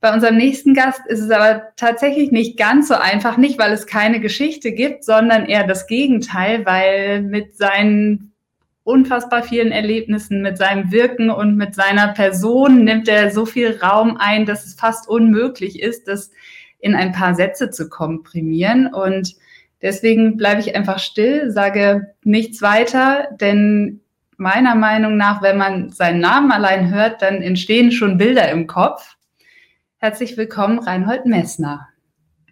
[0.00, 3.86] Bei unserem nächsten Gast ist es aber tatsächlich nicht ganz so einfach, nicht weil es
[3.86, 8.32] keine Geschichte gibt, sondern eher das Gegenteil, weil mit seinen
[8.82, 14.16] unfassbar vielen Erlebnissen, mit seinem Wirken und mit seiner Person nimmt er so viel Raum
[14.18, 16.32] ein, dass es fast unmöglich ist, das
[16.80, 18.92] in ein paar Sätze zu komprimieren.
[18.92, 19.36] Und
[19.80, 24.00] Deswegen bleibe ich einfach still, sage nichts weiter, denn
[24.36, 29.16] meiner Meinung nach, wenn man seinen Namen allein hört, dann entstehen schon Bilder im Kopf.
[29.98, 31.88] Herzlich willkommen, Reinhold Messner.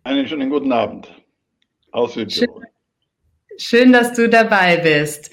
[0.05, 1.09] Einen schönen guten Abend
[1.93, 2.63] aus Südtirol.
[3.57, 5.31] Schön, schön, dass du dabei bist.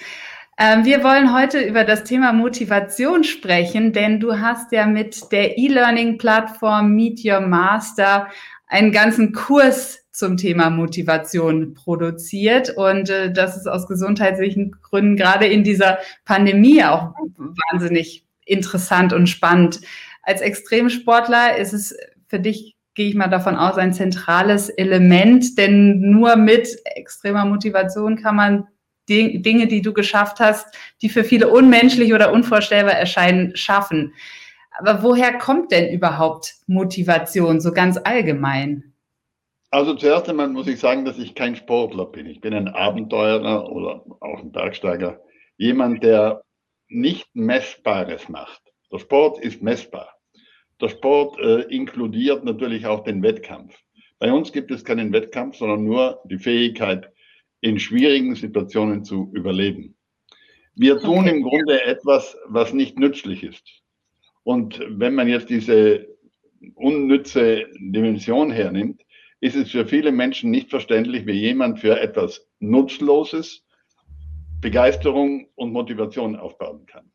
[0.58, 5.58] Ähm, wir wollen heute über das Thema Motivation sprechen, denn du hast ja mit der
[5.58, 8.30] E-Learning-Plattform Meet Your Master
[8.68, 12.70] einen ganzen Kurs zum Thema Motivation produziert.
[12.70, 19.28] Und äh, das ist aus gesundheitlichen Gründen gerade in dieser Pandemie auch wahnsinnig interessant und
[19.28, 19.82] spannend.
[20.22, 21.98] Als Extremsportler ist es
[22.28, 28.16] für dich, gehe ich mal davon aus, ein zentrales Element, denn nur mit extremer Motivation
[28.16, 28.68] kann man
[29.10, 30.68] Dinge, die du geschafft hast,
[31.02, 34.14] die für viele unmenschlich oder unvorstellbar erscheinen, schaffen.
[34.78, 38.93] Aber woher kommt denn überhaupt Motivation so ganz allgemein?
[39.74, 42.28] Also zuerst einmal muss ich sagen, dass ich kein Sportler bin.
[42.28, 45.20] Ich bin ein Abenteurer oder auch ein Bergsteiger.
[45.58, 46.44] Jemand, der
[46.90, 48.62] nicht Messbares macht.
[48.92, 50.16] Der Sport ist messbar.
[50.80, 53.76] Der Sport äh, inkludiert natürlich auch den Wettkampf.
[54.20, 57.12] Bei uns gibt es keinen Wettkampf, sondern nur die Fähigkeit,
[57.60, 59.96] in schwierigen Situationen zu überleben.
[60.76, 63.82] Wir tun im Grunde etwas, was nicht nützlich ist.
[64.44, 66.10] Und wenn man jetzt diese
[66.76, 69.03] unnütze Dimension hernimmt,
[69.44, 73.66] ist es für viele Menschen nicht verständlich, wie jemand für etwas Nutzloses
[74.62, 77.12] Begeisterung und Motivation aufbauen kann.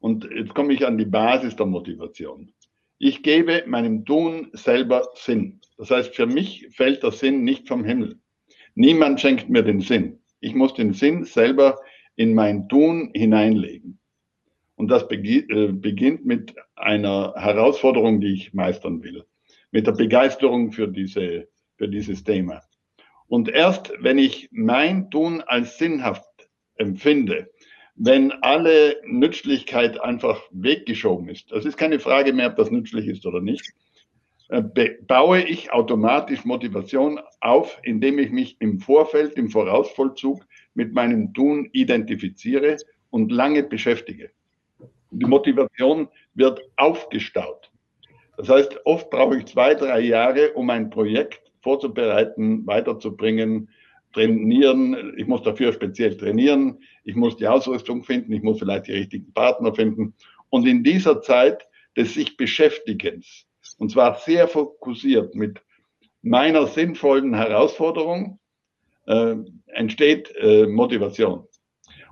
[0.00, 2.54] Und jetzt komme ich an die Basis der Motivation.
[2.96, 5.60] Ich gebe meinem Tun selber Sinn.
[5.76, 8.18] Das heißt, für mich fällt der Sinn nicht vom Himmel.
[8.74, 10.20] Niemand schenkt mir den Sinn.
[10.40, 11.78] Ich muss den Sinn selber
[12.16, 13.98] in mein Tun hineinlegen.
[14.76, 19.26] Und das äh, beginnt mit einer Herausforderung, die ich meistern will
[19.70, 22.62] mit der Begeisterung für, diese, für dieses Thema.
[23.28, 26.24] Und erst wenn ich mein Tun als sinnhaft
[26.76, 27.50] empfinde,
[27.94, 33.26] wenn alle Nützlichkeit einfach weggeschoben ist, das ist keine Frage mehr, ob das nützlich ist
[33.26, 33.72] oder nicht,
[34.48, 34.62] äh,
[35.06, 41.68] baue ich automatisch Motivation auf, indem ich mich im Vorfeld, im Vorausvollzug mit meinem Tun
[41.72, 42.76] identifiziere
[43.10, 44.30] und lange beschäftige.
[45.10, 47.70] Die Motivation wird aufgestaut.
[48.38, 53.68] Das heißt, oft brauche ich zwei, drei Jahre, um ein Projekt vorzubereiten, weiterzubringen,
[54.12, 55.14] trainieren.
[55.16, 56.78] Ich muss dafür speziell trainieren.
[57.02, 58.32] Ich muss die Ausrüstung finden.
[58.32, 60.14] Ich muss vielleicht die richtigen Partner finden.
[60.50, 61.66] Und in dieser Zeit
[61.96, 65.60] des sich Beschäftigens, und zwar sehr fokussiert mit
[66.22, 68.38] meiner sinnvollen Herausforderung,
[69.06, 69.34] äh,
[69.66, 71.44] entsteht äh, Motivation.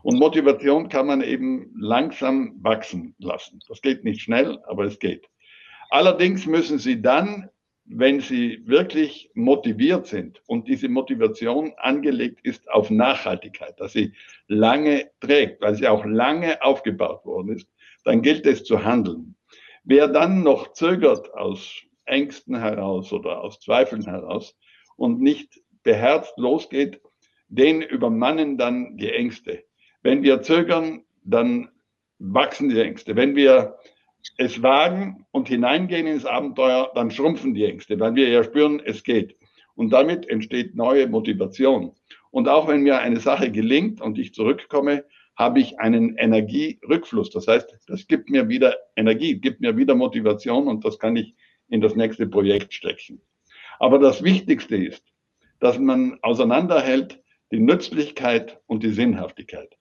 [0.03, 3.61] Und Motivation kann man eben langsam wachsen lassen.
[3.69, 5.29] Das geht nicht schnell, aber es geht.
[5.91, 7.51] Allerdings müssen Sie dann
[7.89, 14.13] wenn sie wirklich motiviert sind und diese Motivation angelegt ist auf Nachhaltigkeit, dass sie
[14.49, 17.69] lange trägt, weil sie auch lange aufgebaut worden ist,
[18.05, 19.37] dann gilt es zu handeln.
[19.85, 21.75] Wer dann noch zögert aus
[22.07, 24.57] Ängsten heraus oder aus Zweifeln heraus
[24.97, 27.01] und nicht beherzt losgeht,
[27.49, 29.63] den übermannen dann die Ängste.
[30.03, 31.69] Wenn wir zögern, dann
[32.19, 33.15] wachsen die Ängste.
[33.15, 33.77] Wenn wir
[34.37, 39.03] es wagen und hineingehen ins Abenteuer, dann schrumpfen die Ängste, weil wir ja spüren, es
[39.03, 39.37] geht.
[39.75, 41.93] Und damit entsteht neue Motivation.
[42.31, 45.05] Und auch wenn mir eine Sache gelingt und ich zurückkomme,
[45.37, 47.31] habe ich einen Energierückfluss.
[47.31, 51.35] Das heißt, das gibt mir wieder Energie, gibt mir wieder Motivation und das kann ich
[51.69, 53.21] in das nächste Projekt stecken.
[53.79, 55.05] Aber das Wichtigste ist,
[55.61, 57.23] dass man auseinanderhält
[57.53, 59.77] die Nützlichkeit und die Sinnhaftigkeit.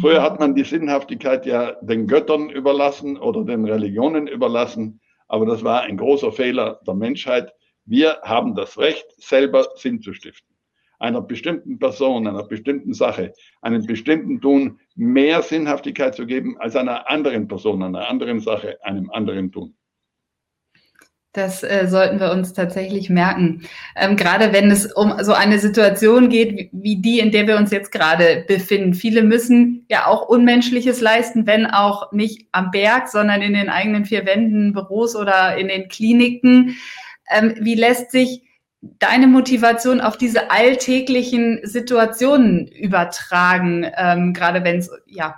[0.00, 5.64] Früher hat man die Sinnhaftigkeit ja den Göttern überlassen oder den Religionen überlassen, aber das
[5.64, 7.52] war ein großer Fehler der Menschheit.
[7.86, 10.54] Wir haben das Recht, selber Sinn zu stiften.
[10.98, 13.32] Einer bestimmten Person, einer bestimmten Sache,
[13.62, 19.10] einem bestimmten Tun mehr Sinnhaftigkeit zu geben als einer anderen Person, einer anderen Sache, einem
[19.10, 19.76] anderen Tun.
[21.36, 23.60] Das äh, sollten wir uns tatsächlich merken.
[23.94, 27.58] Ähm, gerade wenn es um so eine Situation geht wie, wie die, in der wir
[27.58, 28.94] uns jetzt gerade befinden.
[28.94, 34.06] Viele müssen ja auch Unmenschliches leisten, wenn auch nicht am Berg, sondern in den eigenen
[34.06, 36.76] vier Wänden, Büros oder in den Kliniken.
[37.28, 38.42] Ähm, wie lässt sich
[38.80, 43.86] deine Motivation auf diese alltäglichen Situationen übertragen?
[43.94, 45.34] Ähm, gerade wenn es, ja,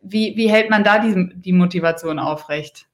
[0.00, 2.86] wie, wie hält man da die, die Motivation aufrecht?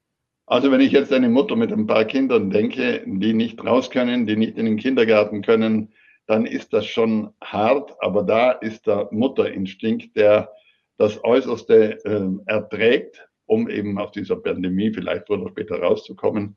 [0.50, 4.26] Also wenn ich jetzt eine Mutter mit ein paar Kindern denke, die nicht raus können,
[4.26, 5.92] die nicht in den Kindergarten können,
[6.26, 10.50] dann ist das schon hart, aber da ist der Mutterinstinkt, der
[10.98, 16.56] das Äußerste äh, erträgt, um eben aus dieser Pandemie vielleicht früher oder später rauszukommen.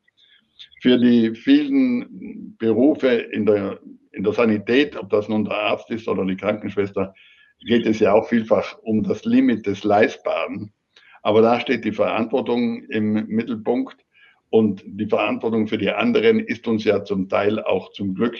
[0.81, 3.79] Für die vielen Berufe in der,
[4.11, 7.13] in der Sanität, ob das nun der Arzt ist oder die Krankenschwester,
[7.59, 10.73] geht es ja auch vielfach um das Limit des Leistbaren.
[11.23, 13.95] Aber da steht die Verantwortung im Mittelpunkt
[14.49, 18.37] und die Verantwortung für die anderen ist uns ja zum Teil auch zum Glück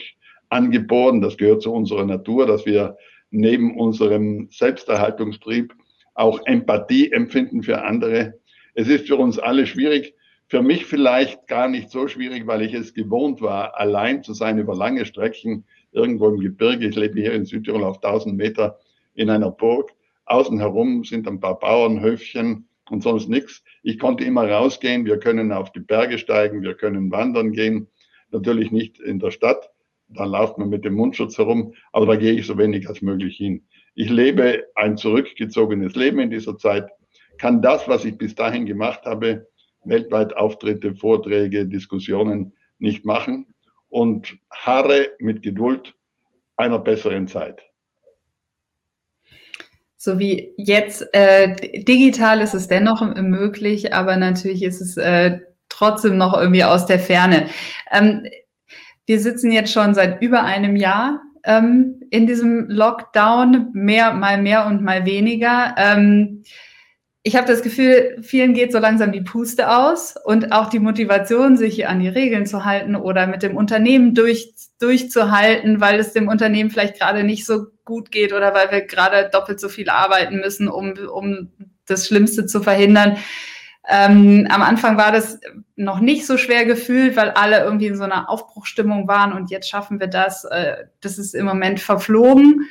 [0.50, 1.20] angeboren.
[1.20, 2.96] Das gehört zu unserer Natur, dass wir
[3.30, 5.74] neben unserem Selbsterhaltungstrieb
[6.14, 8.38] auch Empathie empfinden für andere.
[8.74, 10.14] Es ist für uns alle schwierig,
[10.46, 14.58] für mich vielleicht gar nicht so schwierig, weil ich es gewohnt war, allein zu sein
[14.58, 16.86] über lange Strecken irgendwo im Gebirge.
[16.86, 18.78] Ich lebe hier in Südtirol auf 1000 Meter
[19.14, 19.90] in einer Burg.
[20.26, 23.62] Außen herum sind ein paar Bauernhöfchen und sonst nichts.
[23.82, 25.04] Ich konnte immer rausgehen.
[25.04, 27.88] Wir können auf die Berge steigen, wir können wandern gehen.
[28.30, 29.70] Natürlich nicht in der Stadt.
[30.08, 33.36] Da läuft man mit dem Mundschutz herum, aber da gehe ich so wenig als möglich
[33.36, 33.66] hin.
[33.94, 36.90] Ich lebe ein zurückgezogenes Leben in dieser Zeit,
[37.38, 39.48] kann das, was ich bis dahin gemacht habe,
[39.84, 43.54] weltweit Auftritte, Vorträge, Diskussionen nicht machen
[43.88, 45.94] und harre mit Geduld
[46.56, 47.62] einer besseren Zeit
[50.04, 55.38] so wie jetzt äh, digital ist es dennoch möglich, aber natürlich ist es äh,
[55.70, 57.48] trotzdem noch irgendwie aus der Ferne.
[57.90, 58.26] Ähm,
[59.06, 64.66] wir sitzen jetzt schon seit über einem Jahr ähm, in diesem Lockdown, mehr, mal mehr
[64.66, 65.74] und mal weniger.
[65.78, 66.42] Ähm,
[67.26, 71.56] ich habe das Gefühl, vielen geht so langsam die Puste aus und auch die Motivation,
[71.56, 76.28] sich an die Regeln zu halten oder mit dem Unternehmen durch, durchzuhalten, weil es dem
[76.28, 80.36] Unternehmen vielleicht gerade nicht so gut geht oder weil wir gerade doppelt so viel arbeiten
[80.36, 81.50] müssen, um, um
[81.86, 83.16] das Schlimmste zu verhindern.
[83.88, 85.40] Ähm, am Anfang war das
[85.76, 89.70] noch nicht so schwer gefühlt, weil alle irgendwie in so einer Aufbruchstimmung waren und jetzt
[89.70, 90.44] schaffen wir das.
[90.44, 92.68] Äh, das ist im Moment verflogen.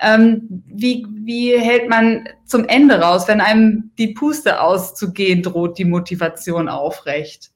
[0.00, 5.86] Ähm, wie, wie hält man zum Ende raus, wenn einem die Puste auszugehen droht, die
[5.86, 7.50] Motivation aufrecht?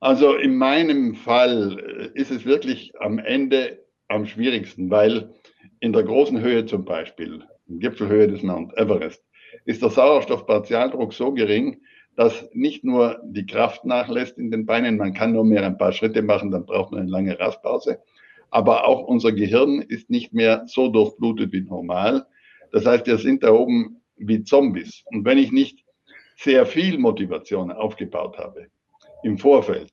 [0.00, 5.34] Also in meinem Fall äh, ist es wirklich am Ende am schwierigsten, weil
[5.80, 9.24] in der großen Höhe zum Beispiel, Gipfelhöhe des Mount Everest,
[9.64, 11.80] ist der Sauerstoffpartialdruck so gering,
[12.16, 15.92] dass nicht nur die Kraft nachlässt in den Beinen, man kann nur mehr ein paar
[15.92, 17.98] Schritte machen, dann braucht man eine lange Rastpause,
[18.54, 22.24] aber auch unser Gehirn ist nicht mehr so durchblutet wie normal.
[22.70, 25.02] Das heißt, wir sind da oben wie Zombies.
[25.06, 25.84] Und wenn ich nicht
[26.36, 28.68] sehr viel Motivation aufgebaut habe
[29.24, 29.90] im Vorfeld,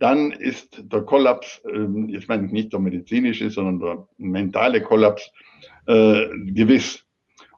[0.00, 5.32] dann ist der Kollaps, ähm, jetzt meine ich nicht der medizinische, sondern der mentale Kollaps
[5.86, 7.06] äh, gewiss.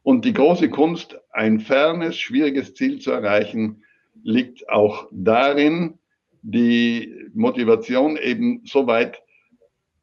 [0.05, 3.83] Und die große Kunst, ein fernes, schwieriges Ziel zu erreichen,
[4.23, 5.99] liegt auch darin,
[6.43, 9.21] die Motivation eben so weit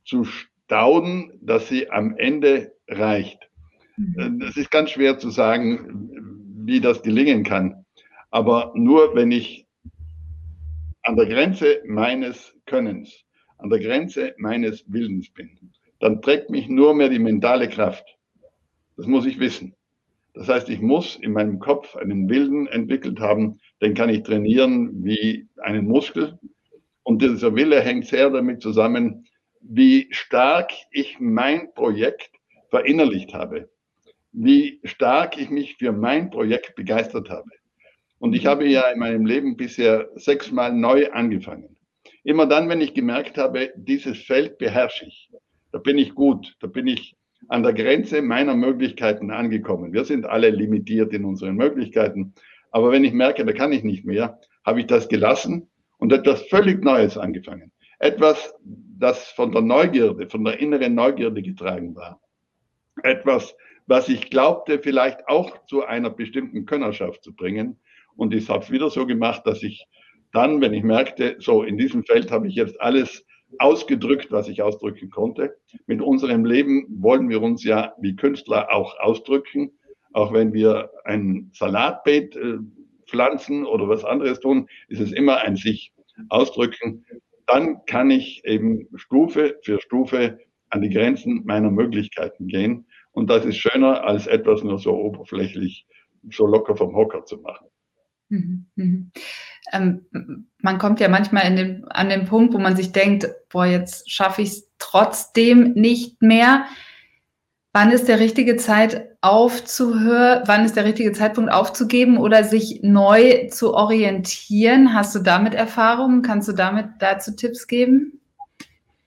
[0.06, 3.50] zu stauden, dass sie am Ende reicht.
[3.98, 4.42] Mhm.
[4.48, 6.10] Es ist ganz schwer zu sagen,
[6.66, 7.86] wie das gelingen kann.
[8.32, 9.68] Aber nur wenn ich
[11.04, 13.26] an der Grenze meines Könnens,
[13.58, 15.50] an der Grenze meines Willens bin,
[16.00, 18.06] dann trägt mich nur mehr die mentale Kraft.
[18.98, 19.76] Das muss ich wissen.
[20.34, 25.04] Das heißt, ich muss in meinem Kopf einen Willen entwickelt haben, den kann ich trainieren
[25.04, 26.40] wie einen Muskel.
[27.04, 29.28] Und dieser Wille hängt sehr damit zusammen,
[29.64, 32.30] wie stark ich mein Projekt
[32.70, 33.70] verinnerlicht habe,
[34.32, 37.50] wie stark ich mich für mein Projekt begeistert habe.
[38.20, 41.76] Und ich habe ja in meinem Leben bisher sechsmal neu angefangen.
[42.24, 45.30] Immer dann, wenn ich gemerkt habe, dieses Feld beherrsche ich,
[45.72, 47.16] da bin ich gut, da bin ich
[47.50, 49.92] an der Grenze meiner Möglichkeiten angekommen.
[49.92, 52.34] Wir sind alle limitiert in unseren Möglichkeiten.
[52.72, 56.44] Aber wenn ich merke, da kann ich nicht mehr, habe ich das gelassen und etwas
[56.44, 57.73] völlig Neues angefangen.
[58.00, 62.20] Etwas, das von der Neugierde, von der inneren Neugierde getragen war.
[63.04, 63.56] Etwas,
[63.88, 67.80] was ich glaubte, vielleicht auch zu einer bestimmten Könnerschaft zu bringen.
[68.16, 69.88] Und ich habe es wieder so gemacht, dass ich
[70.32, 73.26] dann, wenn ich merkte, so in diesem Feld habe ich jetzt alles
[73.60, 75.56] ausgedrückt, was ich ausdrücken konnte.
[75.86, 79.72] Mit unserem Leben wollen wir uns ja wie Künstler auch ausdrücken,
[80.14, 82.58] auch wenn wir ein Salatbeet äh,
[83.08, 85.94] pflanzen oder was anderes tun, ist es immer ein sich
[86.30, 87.06] ausdrücken.
[87.48, 90.40] Dann kann ich eben Stufe für Stufe
[90.70, 92.88] an die Grenzen meiner Möglichkeiten gehen.
[93.12, 95.86] Und das ist schöner, als etwas nur so oberflächlich,
[96.32, 97.68] so locker vom Hocker zu machen.
[98.30, 99.12] Mhm, mhm.
[99.72, 104.10] Ähm, man kommt ja manchmal den, an den Punkt, wo man sich denkt, boah, jetzt
[104.12, 106.66] schaffe ich es trotzdem nicht mehr.
[107.76, 110.44] Wann ist der richtige Zeit aufzuhören?
[110.46, 114.94] Wann ist der richtige Zeitpunkt aufzugeben oder sich neu zu orientieren?
[114.94, 116.22] Hast du damit Erfahrungen?
[116.22, 118.22] Kannst du damit dazu Tipps geben?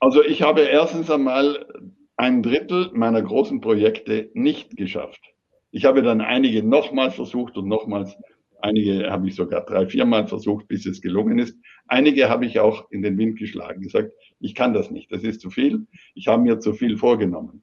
[0.00, 1.64] Also ich habe erstens einmal
[2.16, 5.20] ein Drittel meiner großen Projekte nicht geschafft.
[5.70, 8.16] Ich habe dann einige nochmals versucht und nochmals
[8.60, 11.56] Einige habe ich sogar drei, viermal versucht, bis es gelungen ist.
[11.86, 15.40] Einige habe ich auch in den Wind geschlagen, gesagt, ich kann das nicht, das ist
[15.40, 17.62] zu viel, ich habe mir zu viel vorgenommen.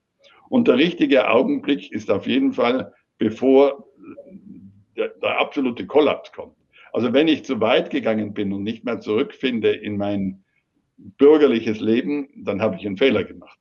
[0.54, 3.88] Und der richtige Augenblick ist auf jeden Fall, bevor
[4.95, 6.56] der, der absolute Kollaps kommt.
[6.91, 10.43] Also wenn ich zu weit gegangen bin und nicht mehr zurückfinde in mein
[10.95, 13.58] bürgerliches Leben, dann habe ich einen Fehler gemacht.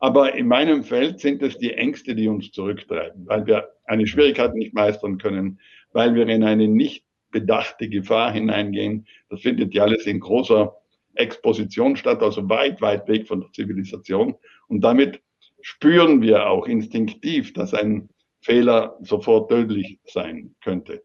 [0.00, 4.52] Aber in meinem Feld sind es die Ängste, die uns zurücktreiben, weil wir eine Schwierigkeit
[4.56, 5.60] nicht meistern können,
[5.92, 9.06] weil wir in eine nicht bedachte Gefahr hineingehen.
[9.28, 10.74] Das findet ja alles in großer
[11.14, 14.34] Exposition statt, also weit, weit weg von der Zivilisation.
[14.66, 15.20] Und damit
[15.66, 18.08] spüren wir auch instinktiv, dass ein
[18.40, 21.02] Fehler sofort tödlich sein könnte.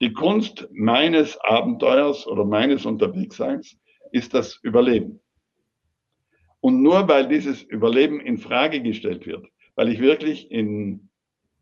[0.00, 3.76] Die Kunst meines Abenteuers oder meines Unterwegsseins
[4.12, 5.18] ist das Überleben.
[6.60, 11.08] Und nur weil dieses Überleben in Frage gestellt wird, weil ich wirklich in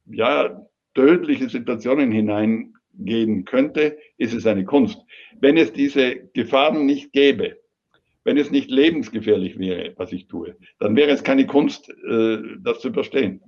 [0.05, 0.61] ja,
[0.95, 4.99] tödliche Situationen hineingehen könnte, ist es eine Kunst.
[5.41, 7.62] Wenn es diese Gefahren nicht gäbe,
[8.25, 12.81] wenn es nicht lebensgefährlich wäre, was ich tue, dann wäre es keine Kunst, äh, das
[12.81, 13.43] zu überstehen.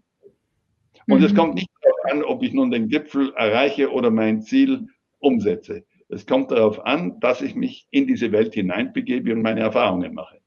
[1.07, 1.25] Und mhm.
[1.25, 5.85] es kommt nicht darauf an, ob ich nun den Gipfel erreiche oder mein Ziel umsetze.
[6.09, 10.39] Es kommt darauf an, dass ich mich in diese Welt hineinbegebe und meine Erfahrungen mache.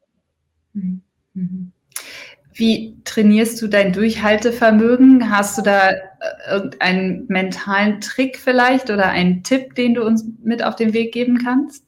[0.73, 1.01] Mhm.
[1.33, 1.71] Mhm.
[2.53, 5.29] Wie trainierst du dein Durchhaltevermögen?
[5.29, 5.95] Hast du da äh,
[6.49, 11.37] irgendeinen mentalen Trick vielleicht oder einen Tipp, den du uns mit auf den Weg geben
[11.43, 11.86] kannst?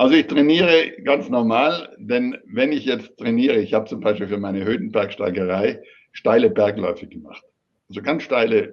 [0.00, 4.38] Also ich trainiere ganz normal, denn wenn ich jetzt trainiere, ich habe zum Beispiel für
[4.38, 5.82] meine Höhenbergsteigerei
[6.12, 7.44] steile Bergläufe gemacht.
[7.90, 8.72] Also ganz steile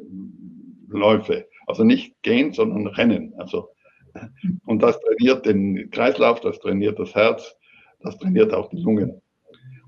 [0.87, 1.45] Läufe.
[1.65, 3.33] Also nicht gehen, sondern rennen.
[3.39, 3.67] Also,
[4.65, 7.57] und das trainiert den Kreislauf, das trainiert das Herz,
[7.99, 9.21] das trainiert auch die Lungen.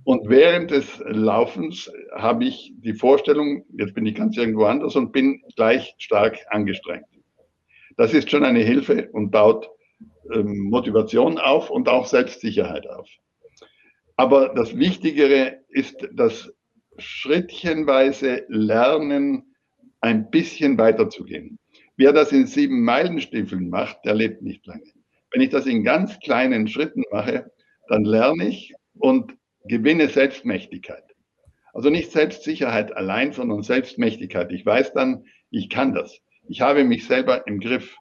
[0.03, 5.13] Und während des Laufens habe ich die Vorstellung, jetzt bin ich ganz irgendwo anders und
[5.13, 7.07] bin gleich stark angestrengt.
[7.95, 9.69] Das ist schon eine Hilfe und baut
[10.29, 13.09] Motivation auf und auch Selbstsicherheit auf.
[14.15, 16.51] Aber das Wichtigere ist das
[16.97, 19.55] schrittchenweise Lernen,
[20.01, 21.59] ein bisschen weiterzugehen.
[21.97, 24.91] Wer das in sieben Meilenstiefeln macht, der lebt nicht lange.
[25.31, 27.51] Wenn ich das in ganz kleinen Schritten mache,
[27.87, 29.33] dann lerne ich und
[29.65, 31.03] gewinne Selbstmächtigkeit.
[31.73, 34.51] Also nicht Selbstsicherheit allein, sondern Selbstmächtigkeit.
[34.51, 36.19] Ich weiß dann, ich kann das.
[36.47, 37.95] Ich habe mich selber im Griff.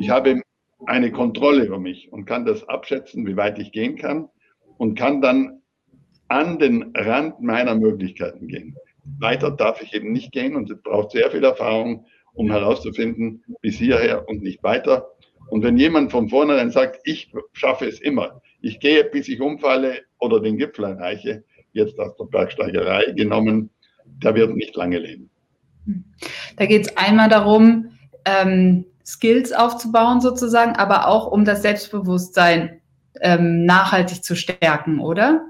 [0.00, 0.42] Ich habe
[0.84, 4.28] eine Kontrolle über mich und kann das abschätzen, wie weit ich gehen kann
[4.76, 5.62] und kann dann
[6.28, 8.76] an den Rand meiner Möglichkeiten gehen.
[9.18, 13.76] Weiter darf ich eben nicht gehen und es braucht sehr viel Erfahrung, um herauszufinden, bis
[13.76, 15.08] hierher und nicht weiter.
[15.48, 20.00] Und wenn jemand von vornherein sagt, ich schaffe es immer, ich gehe, bis ich umfalle
[20.18, 23.70] oder den Gipfel erreiche, jetzt aus der Bergsteigerei genommen,
[24.04, 25.30] der wird nicht lange leben.
[26.56, 27.90] Da geht es einmal darum,
[28.24, 32.80] ähm, Skills aufzubauen sozusagen, aber auch um das Selbstbewusstsein
[33.20, 35.46] ähm, nachhaltig zu stärken, oder?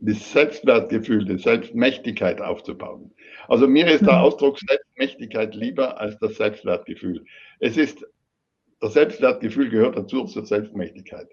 [0.00, 3.12] Das Selbstwertgefühl, die Selbstmächtigkeit aufzubauen.
[3.48, 4.20] Also mir ist der mhm.
[4.20, 7.24] Ausdruck Selbstmächtigkeit lieber als das Selbstwertgefühl.
[7.58, 8.06] Es ist,
[8.80, 11.28] das Selbstwertgefühl gehört dazu zur Selbstmächtigkeit.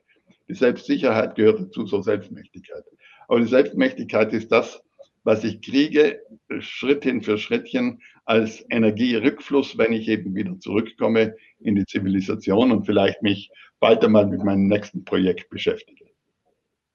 [0.48, 2.84] Die Selbstsicherheit gehört dazu zur Selbstmächtigkeit.
[3.28, 4.82] Aber die Selbstmächtigkeit ist das,
[5.24, 6.22] was ich kriege,
[6.60, 13.22] Schrittchen für Schrittchen als Energierückfluss, wenn ich eben wieder zurückkomme in die Zivilisation und vielleicht
[13.22, 13.50] mich
[13.80, 16.06] bald einmal mit meinem nächsten Projekt beschäftige.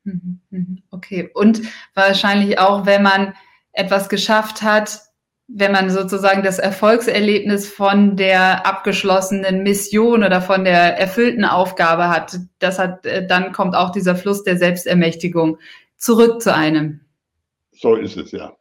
[0.05, 0.83] Mhm, mhm.
[0.91, 1.63] Okay, und
[1.95, 3.35] wahrscheinlich auch, wenn man
[3.73, 5.01] etwas geschafft hat,
[5.53, 12.39] wenn man sozusagen das Erfolgserlebnis von der abgeschlossenen Mission oder von der erfüllten Aufgabe hat,
[12.61, 15.59] das hat, äh, dann kommt auch dieser Fluss der Selbstermächtigung
[15.97, 17.01] zurück zu einem.
[17.73, 18.57] So ist es ja.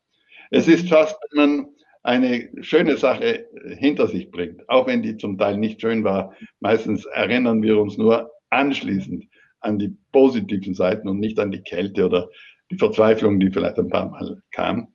[0.49, 1.67] Es ist fast, wenn man
[2.09, 3.45] eine schöne Sache
[3.77, 6.33] hinter sich bringt, auch wenn die zum Teil nicht schön war.
[6.59, 9.25] Meistens erinnern wir uns nur anschließend
[9.59, 12.29] an die positiven Seiten und nicht an die Kälte oder
[12.71, 14.87] die Verzweiflung, die vielleicht ein paar Mal kam.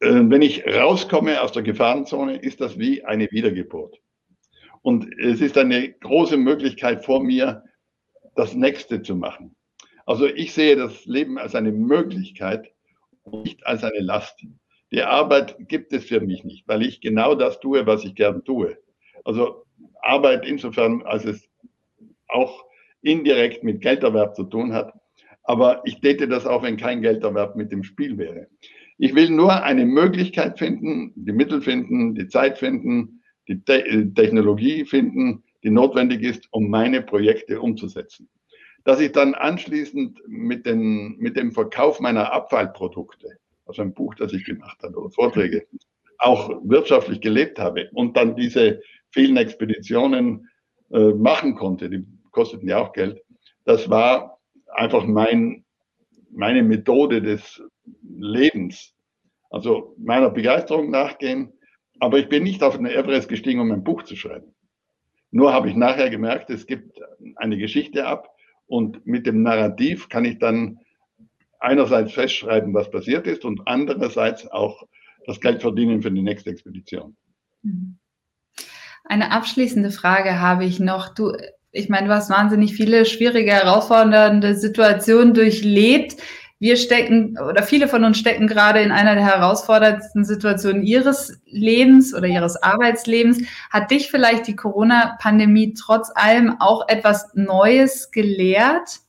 [0.00, 4.00] Äh, wenn ich rauskomme aus der Gefahrenzone, ist das wie eine Wiedergeburt.
[4.82, 7.62] Und es ist eine große Möglichkeit vor mir,
[8.34, 9.54] das Nächste zu machen.
[10.04, 12.72] Also ich sehe das Leben als eine Möglichkeit
[13.22, 14.44] und nicht als eine Last.
[14.94, 18.44] Die Arbeit gibt es für mich nicht, weil ich genau das tue, was ich gern
[18.44, 18.78] tue.
[19.24, 19.64] Also
[20.02, 21.50] Arbeit insofern, als es
[22.28, 22.64] auch
[23.02, 24.92] indirekt mit Gelderwerb zu tun hat.
[25.42, 28.46] Aber ich täte das auch, wenn kein Gelderwerb mit dem Spiel wäre.
[28.96, 34.84] Ich will nur eine Möglichkeit finden, die Mittel finden, die Zeit finden, die Te Technologie
[34.84, 38.28] finden, die notwendig ist, um meine Projekte umzusetzen
[38.84, 44.32] dass ich dann anschließend mit, den, mit dem Verkauf meiner Abfallprodukte, also ein Buch, das
[44.32, 45.66] ich gemacht habe oder Vorträge,
[46.18, 50.48] auch wirtschaftlich gelebt habe und dann diese vielen Expeditionen
[50.90, 53.20] äh, machen konnte, die kosteten ja auch Geld,
[53.64, 54.38] das war
[54.72, 55.64] einfach mein,
[56.30, 57.62] meine Methode des
[58.02, 58.92] Lebens.
[59.50, 61.52] Also meiner Begeisterung nachgehen,
[62.00, 64.54] aber ich bin nicht auf den Everest gestiegen, um ein Buch zu schreiben.
[65.30, 67.00] Nur habe ich nachher gemerkt, es gibt
[67.36, 68.34] eine Geschichte ab,
[68.66, 70.80] und mit dem Narrativ kann ich dann
[71.64, 74.82] einerseits festschreiben, was passiert ist und andererseits auch
[75.26, 77.16] das Geld verdienen für die nächste Expedition.
[77.62, 77.98] Mhm.
[79.04, 81.14] Eine abschließende Frage habe ich noch.
[81.14, 81.32] Du,
[81.72, 86.16] ich meine, du hast wahnsinnig viele schwierige, herausfordernde Situationen durchlebt
[86.64, 92.14] wir stecken oder viele von uns stecken gerade in einer der herausforderndsten Situationen ihres Lebens
[92.14, 93.42] oder ihres Arbeitslebens.
[93.68, 99.00] Hat dich vielleicht die Corona-Pandemie trotz allem auch etwas Neues gelehrt?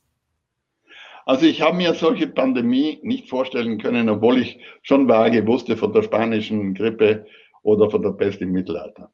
[1.26, 5.92] Also ich habe mir solche Pandemie nicht vorstellen können, obwohl ich schon vage wusste von
[5.92, 7.26] der spanischen Grippe
[7.62, 9.12] oder von der Pest im Mittelalter.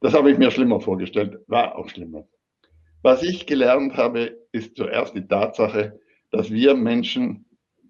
[0.00, 2.26] Das habe ich mir schlimmer vorgestellt, war auch schlimmer.
[3.02, 6.00] Was ich gelernt habe, ist zuerst die Tatsache,
[6.32, 7.44] dass wir Menschen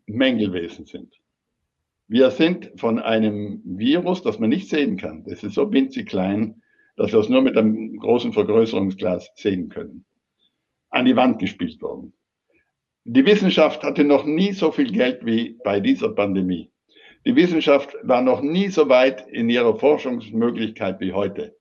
[0.04, 1.14] Mängelwesen sind.
[2.08, 5.24] Wir sind von einem Virus, das man nicht sehen kann.
[5.24, 6.62] Das ist so winzig klein,
[6.96, 10.04] dass wir es nur mit einem großen Vergrößerungsglas sehen können.
[10.90, 12.12] An die Wand gespielt worden.
[13.06, 16.70] Die Wissenschaft hatte noch nie so viel Geld wie bei dieser Pandemie.
[17.26, 21.54] Die Wissenschaft war noch nie so weit in ihrer Forschungsmöglichkeit wie heute.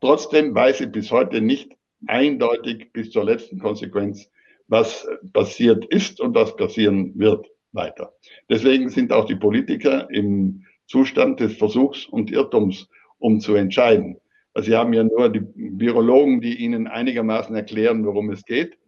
[0.00, 1.72] Trotzdem weiß sie bis heute nicht
[2.06, 4.30] eindeutig bis zur letzten Konsequenz,
[4.66, 8.14] was passiert ist und was passieren wird weiter.
[8.48, 12.88] Deswegen sind auch die Politiker im Zustand des Versuchs und Irrtums,
[13.18, 14.16] um zu entscheiden.
[14.54, 18.78] Also sie haben ja nur die Virologen, die ihnen einigermaßen erklären, worum es geht,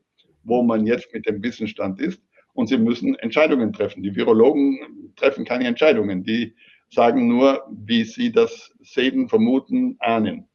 [0.47, 2.23] wo man jetzt mit dem Wissensstand ist.
[2.55, 4.03] Und sie müssen Entscheidungen treffen.
[4.03, 6.25] Die Virologen treffen keine Entscheidungen.
[6.25, 6.55] Die
[6.91, 10.49] sagen nur, wie sie das sehen, vermuten, ahnen.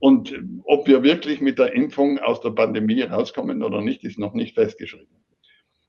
[0.00, 4.32] Und ob wir wirklich mit der Impfung aus der Pandemie rauskommen oder nicht, ist noch
[4.32, 5.14] nicht festgeschrieben.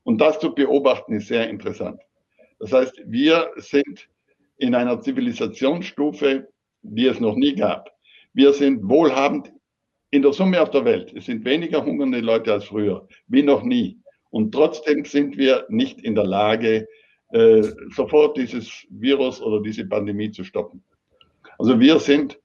[0.03, 2.01] Und das zu beobachten ist sehr interessant.
[2.59, 4.09] Das heißt, wir sind
[4.57, 6.49] in einer Zivilisationsstufe,
[6.81, 7.89] die es noch nie gab.
[8.33, 9.51] Wir sind wohlhabend
[10.11, 11.13] in der Summe auf der Welt.
[11.15, 13.97] Es sind weniger hungernde Leute als früher, wie noch nie.
[14.29, 16.87] Und trotzdem sind wir nicht in der Lage,
[17.31, 17.63] äh,
[17.95, 20.83] sofort dieses Virus oder diese Pandemie zu stoppen.
[21.57, 22.39] Also wir sind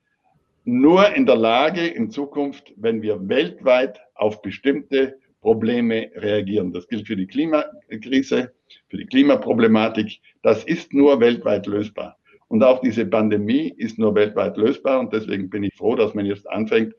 [0.64, 6.72] nur in der Lage in Zukunft, wenn wir weltweit auf bestimmte Probleme reagieren.
[6.72, 8.52] Das gilt für die Klimakrise,
[8.88, 10.20] für die Klimaproblematik.
[10.42, 12.16] Das ist nur weltweit lösbar.
[12.48, 15.00] Und auch diese Pandemie ist nur weltweit lösbar.
[15.00, 16.94] Und deswegen bin ich froh, dass man jetzt anfängt,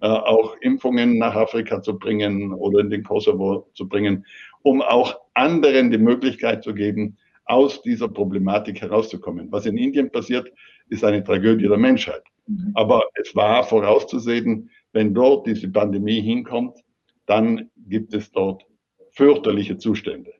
[0.00, 4.24] auch Impfungen nach Afrika zu bringen oder in den Kosovo zu bringen,
[4.62, 9.50] um auch anderen die Möglichkeit zu geben, aus dieser Problematik herauszukommen.
[9.50, 10.50] Was in Indien passiert,
[10.88, 12.22] ist eine Tragödie der Menschheit.
[12.46, 12.72] Mhm.
[12.74, 16.78] Aber es war vorauszusehen, wenn dort diese Pandemie hinkommt,
[17.26, 18.64] dann gibt es dort
[19.10, 20.32] fürchterliche Zustände,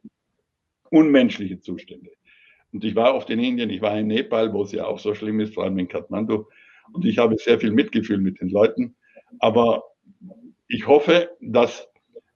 [0.90, 2.10] unmenschliche Zustände.
[2.72, 5.14] Und ich war oft in Indien, ich war in Nepal, wo es ja auch so
[5.14, 6.46] schlimm ist, vor allem in Kathmandu.
[6.92, 8.94] Und ich habe sehr viel Mitgefühl mit den Leuten.
[9.38, 9.82] Aber
[10.68, 11.88] ich hoffe, dass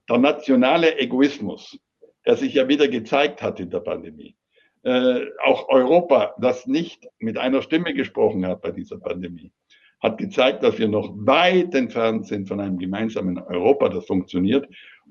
[0.08, 1.78] der nationale Egoismus,
[2.24, 4.36] der sich ja wieder gezeigt hat in der Pandemie,
[4.82, 9.52] äh, auch Europa, das nicht mit einer Stimme gesprochen hat bei dieser Pandemie,
[10.00, 14.68] hat gezeigt, dass wir noch weit entfernt sind von einem gemeinsamen Europa, das funktioniert,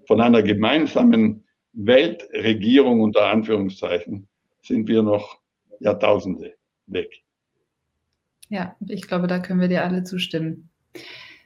[0.07, 4.27] von einer gemeinsamen Weltregierung unter Anführungszeichen
[4.61, 5.39] sind wir noch
[5.79, 6.53] Jahrtausende
[6.87, 7.23] weg.
[8.49, 10.69] Ja, ich glaube, da können wir dir alle zustimmen.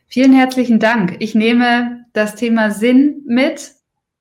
[0.10, 1.18] Vielen herzlichen Dank.
[1.20, 3.74] Ich nehme das Thema Sinn mit,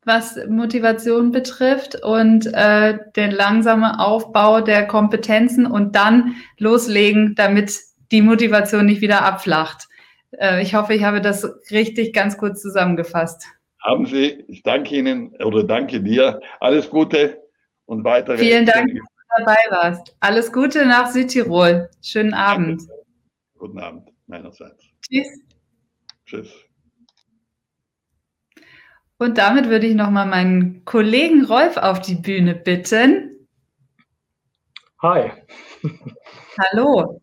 [0.04, 7.78] was Motivation betrifft und äh, den langsamen Aufbau der Kompetenzen und dann loslegen, damit
[8.12, 9.88] die Motivation nicht wieder abflacht.
[10.32, 13.46] Äh, ich hoffe, ich habe das richtig ganz kurz zusammengefasst.
[13.82, 14.44] Haben Sie.
[14.48, 16.40] Ich danke Ihnen oder danke dir.
[16.60, 17.42] Alles Gute
[17.86, 18.36] und weitere.
[18.36, 20.16] Vielen Dank, dass du dabei warst.
[20.20, 21.88] Alles Gute nach Südtirol.
[22.02, 22.82] Schönen Abend.
[22.82, 23.04] Danke.
[23.58, 24.84] Guten Abend meinerseits.
[25.00, 25.47] Tschüss.
[26.28, 26.52] Tschüss.
[29.16, 33.48] Und damit würde ich nochmal meinen Kollegen Rolf auf die Bühne bitten.
[35.00, 35.32] Hi.
[36.58, 37.22] Hallo.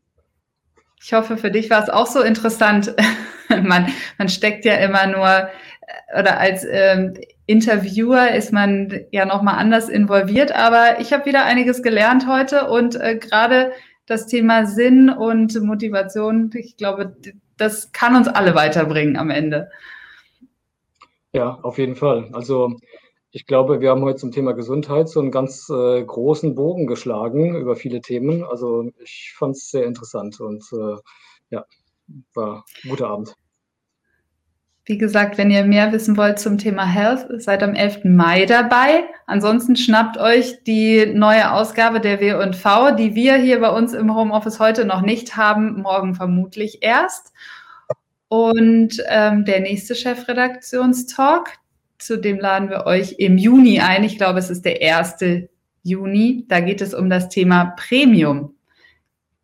[1.01, 2.95] Ich hoffe, für dich war es auch so interessant.
[3.63, 7.13] man, man steckt ja immer nur, äh, oder als ähm,
[7.45, 12.95] Interviewer ist man ja nochmal anders involviert, aber ich habe wieder einiges gelernt heute und
[12.95, 13.71] äh, gerade
[14.07, 17.15] das Thema Sinn und Motivation, ich glaube,
[17.57, 19.69] das kann uns alle weiterbringen am Ende.
[21.33, 22.29] Ja, auf jeden Fall.
[22.33, 22.77] Also
[23.31, 27.55] ich glaube, wir haben heute zum Thema Gesundheit so einen ganz äh, großen Bogen geschlagen
[27.57, 28.43] über viele Themen.
[28.45, 30.95] Also ich fand es sehr interessant und äh,
[31.49, 31.65] ja,
[32.33, 33.35] war ein guter Abend.
[34.87, 38.03] Wie gesagt, wenn ihr mehr wissen wollt zum Thema Health, seid am 11.
[38.03, 39.05] Mai dabei.
[39.25, 44.59] Ansonsten schnappt euch die neue Ausgabe der W&V, die wir hier bei uns im Homeoffice
[44.59, 47.33] heute noch nicht haben, morgen vermutlich erst.
[48.27, 51.53] Und ähm, der nächste Chefredaktionstalk,
[51.97, 54.03] zu dem laden wir euch im Juni ein.
[54.03, 55.47] Ich glaube, es ist der 1.
[55.81, 56.45] Juni.
[56.47, 58.53] Da geht es um das Thema Premium.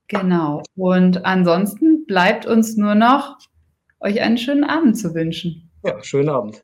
[0.07, 0.61] Genau.
[0.75, 3.39] Und ansonsten bleibt uns nur noch
[4.01, 5.71] euch einen schönen Abend zu wünschen.
[5.83, 6.63] Ja, schönen Abend.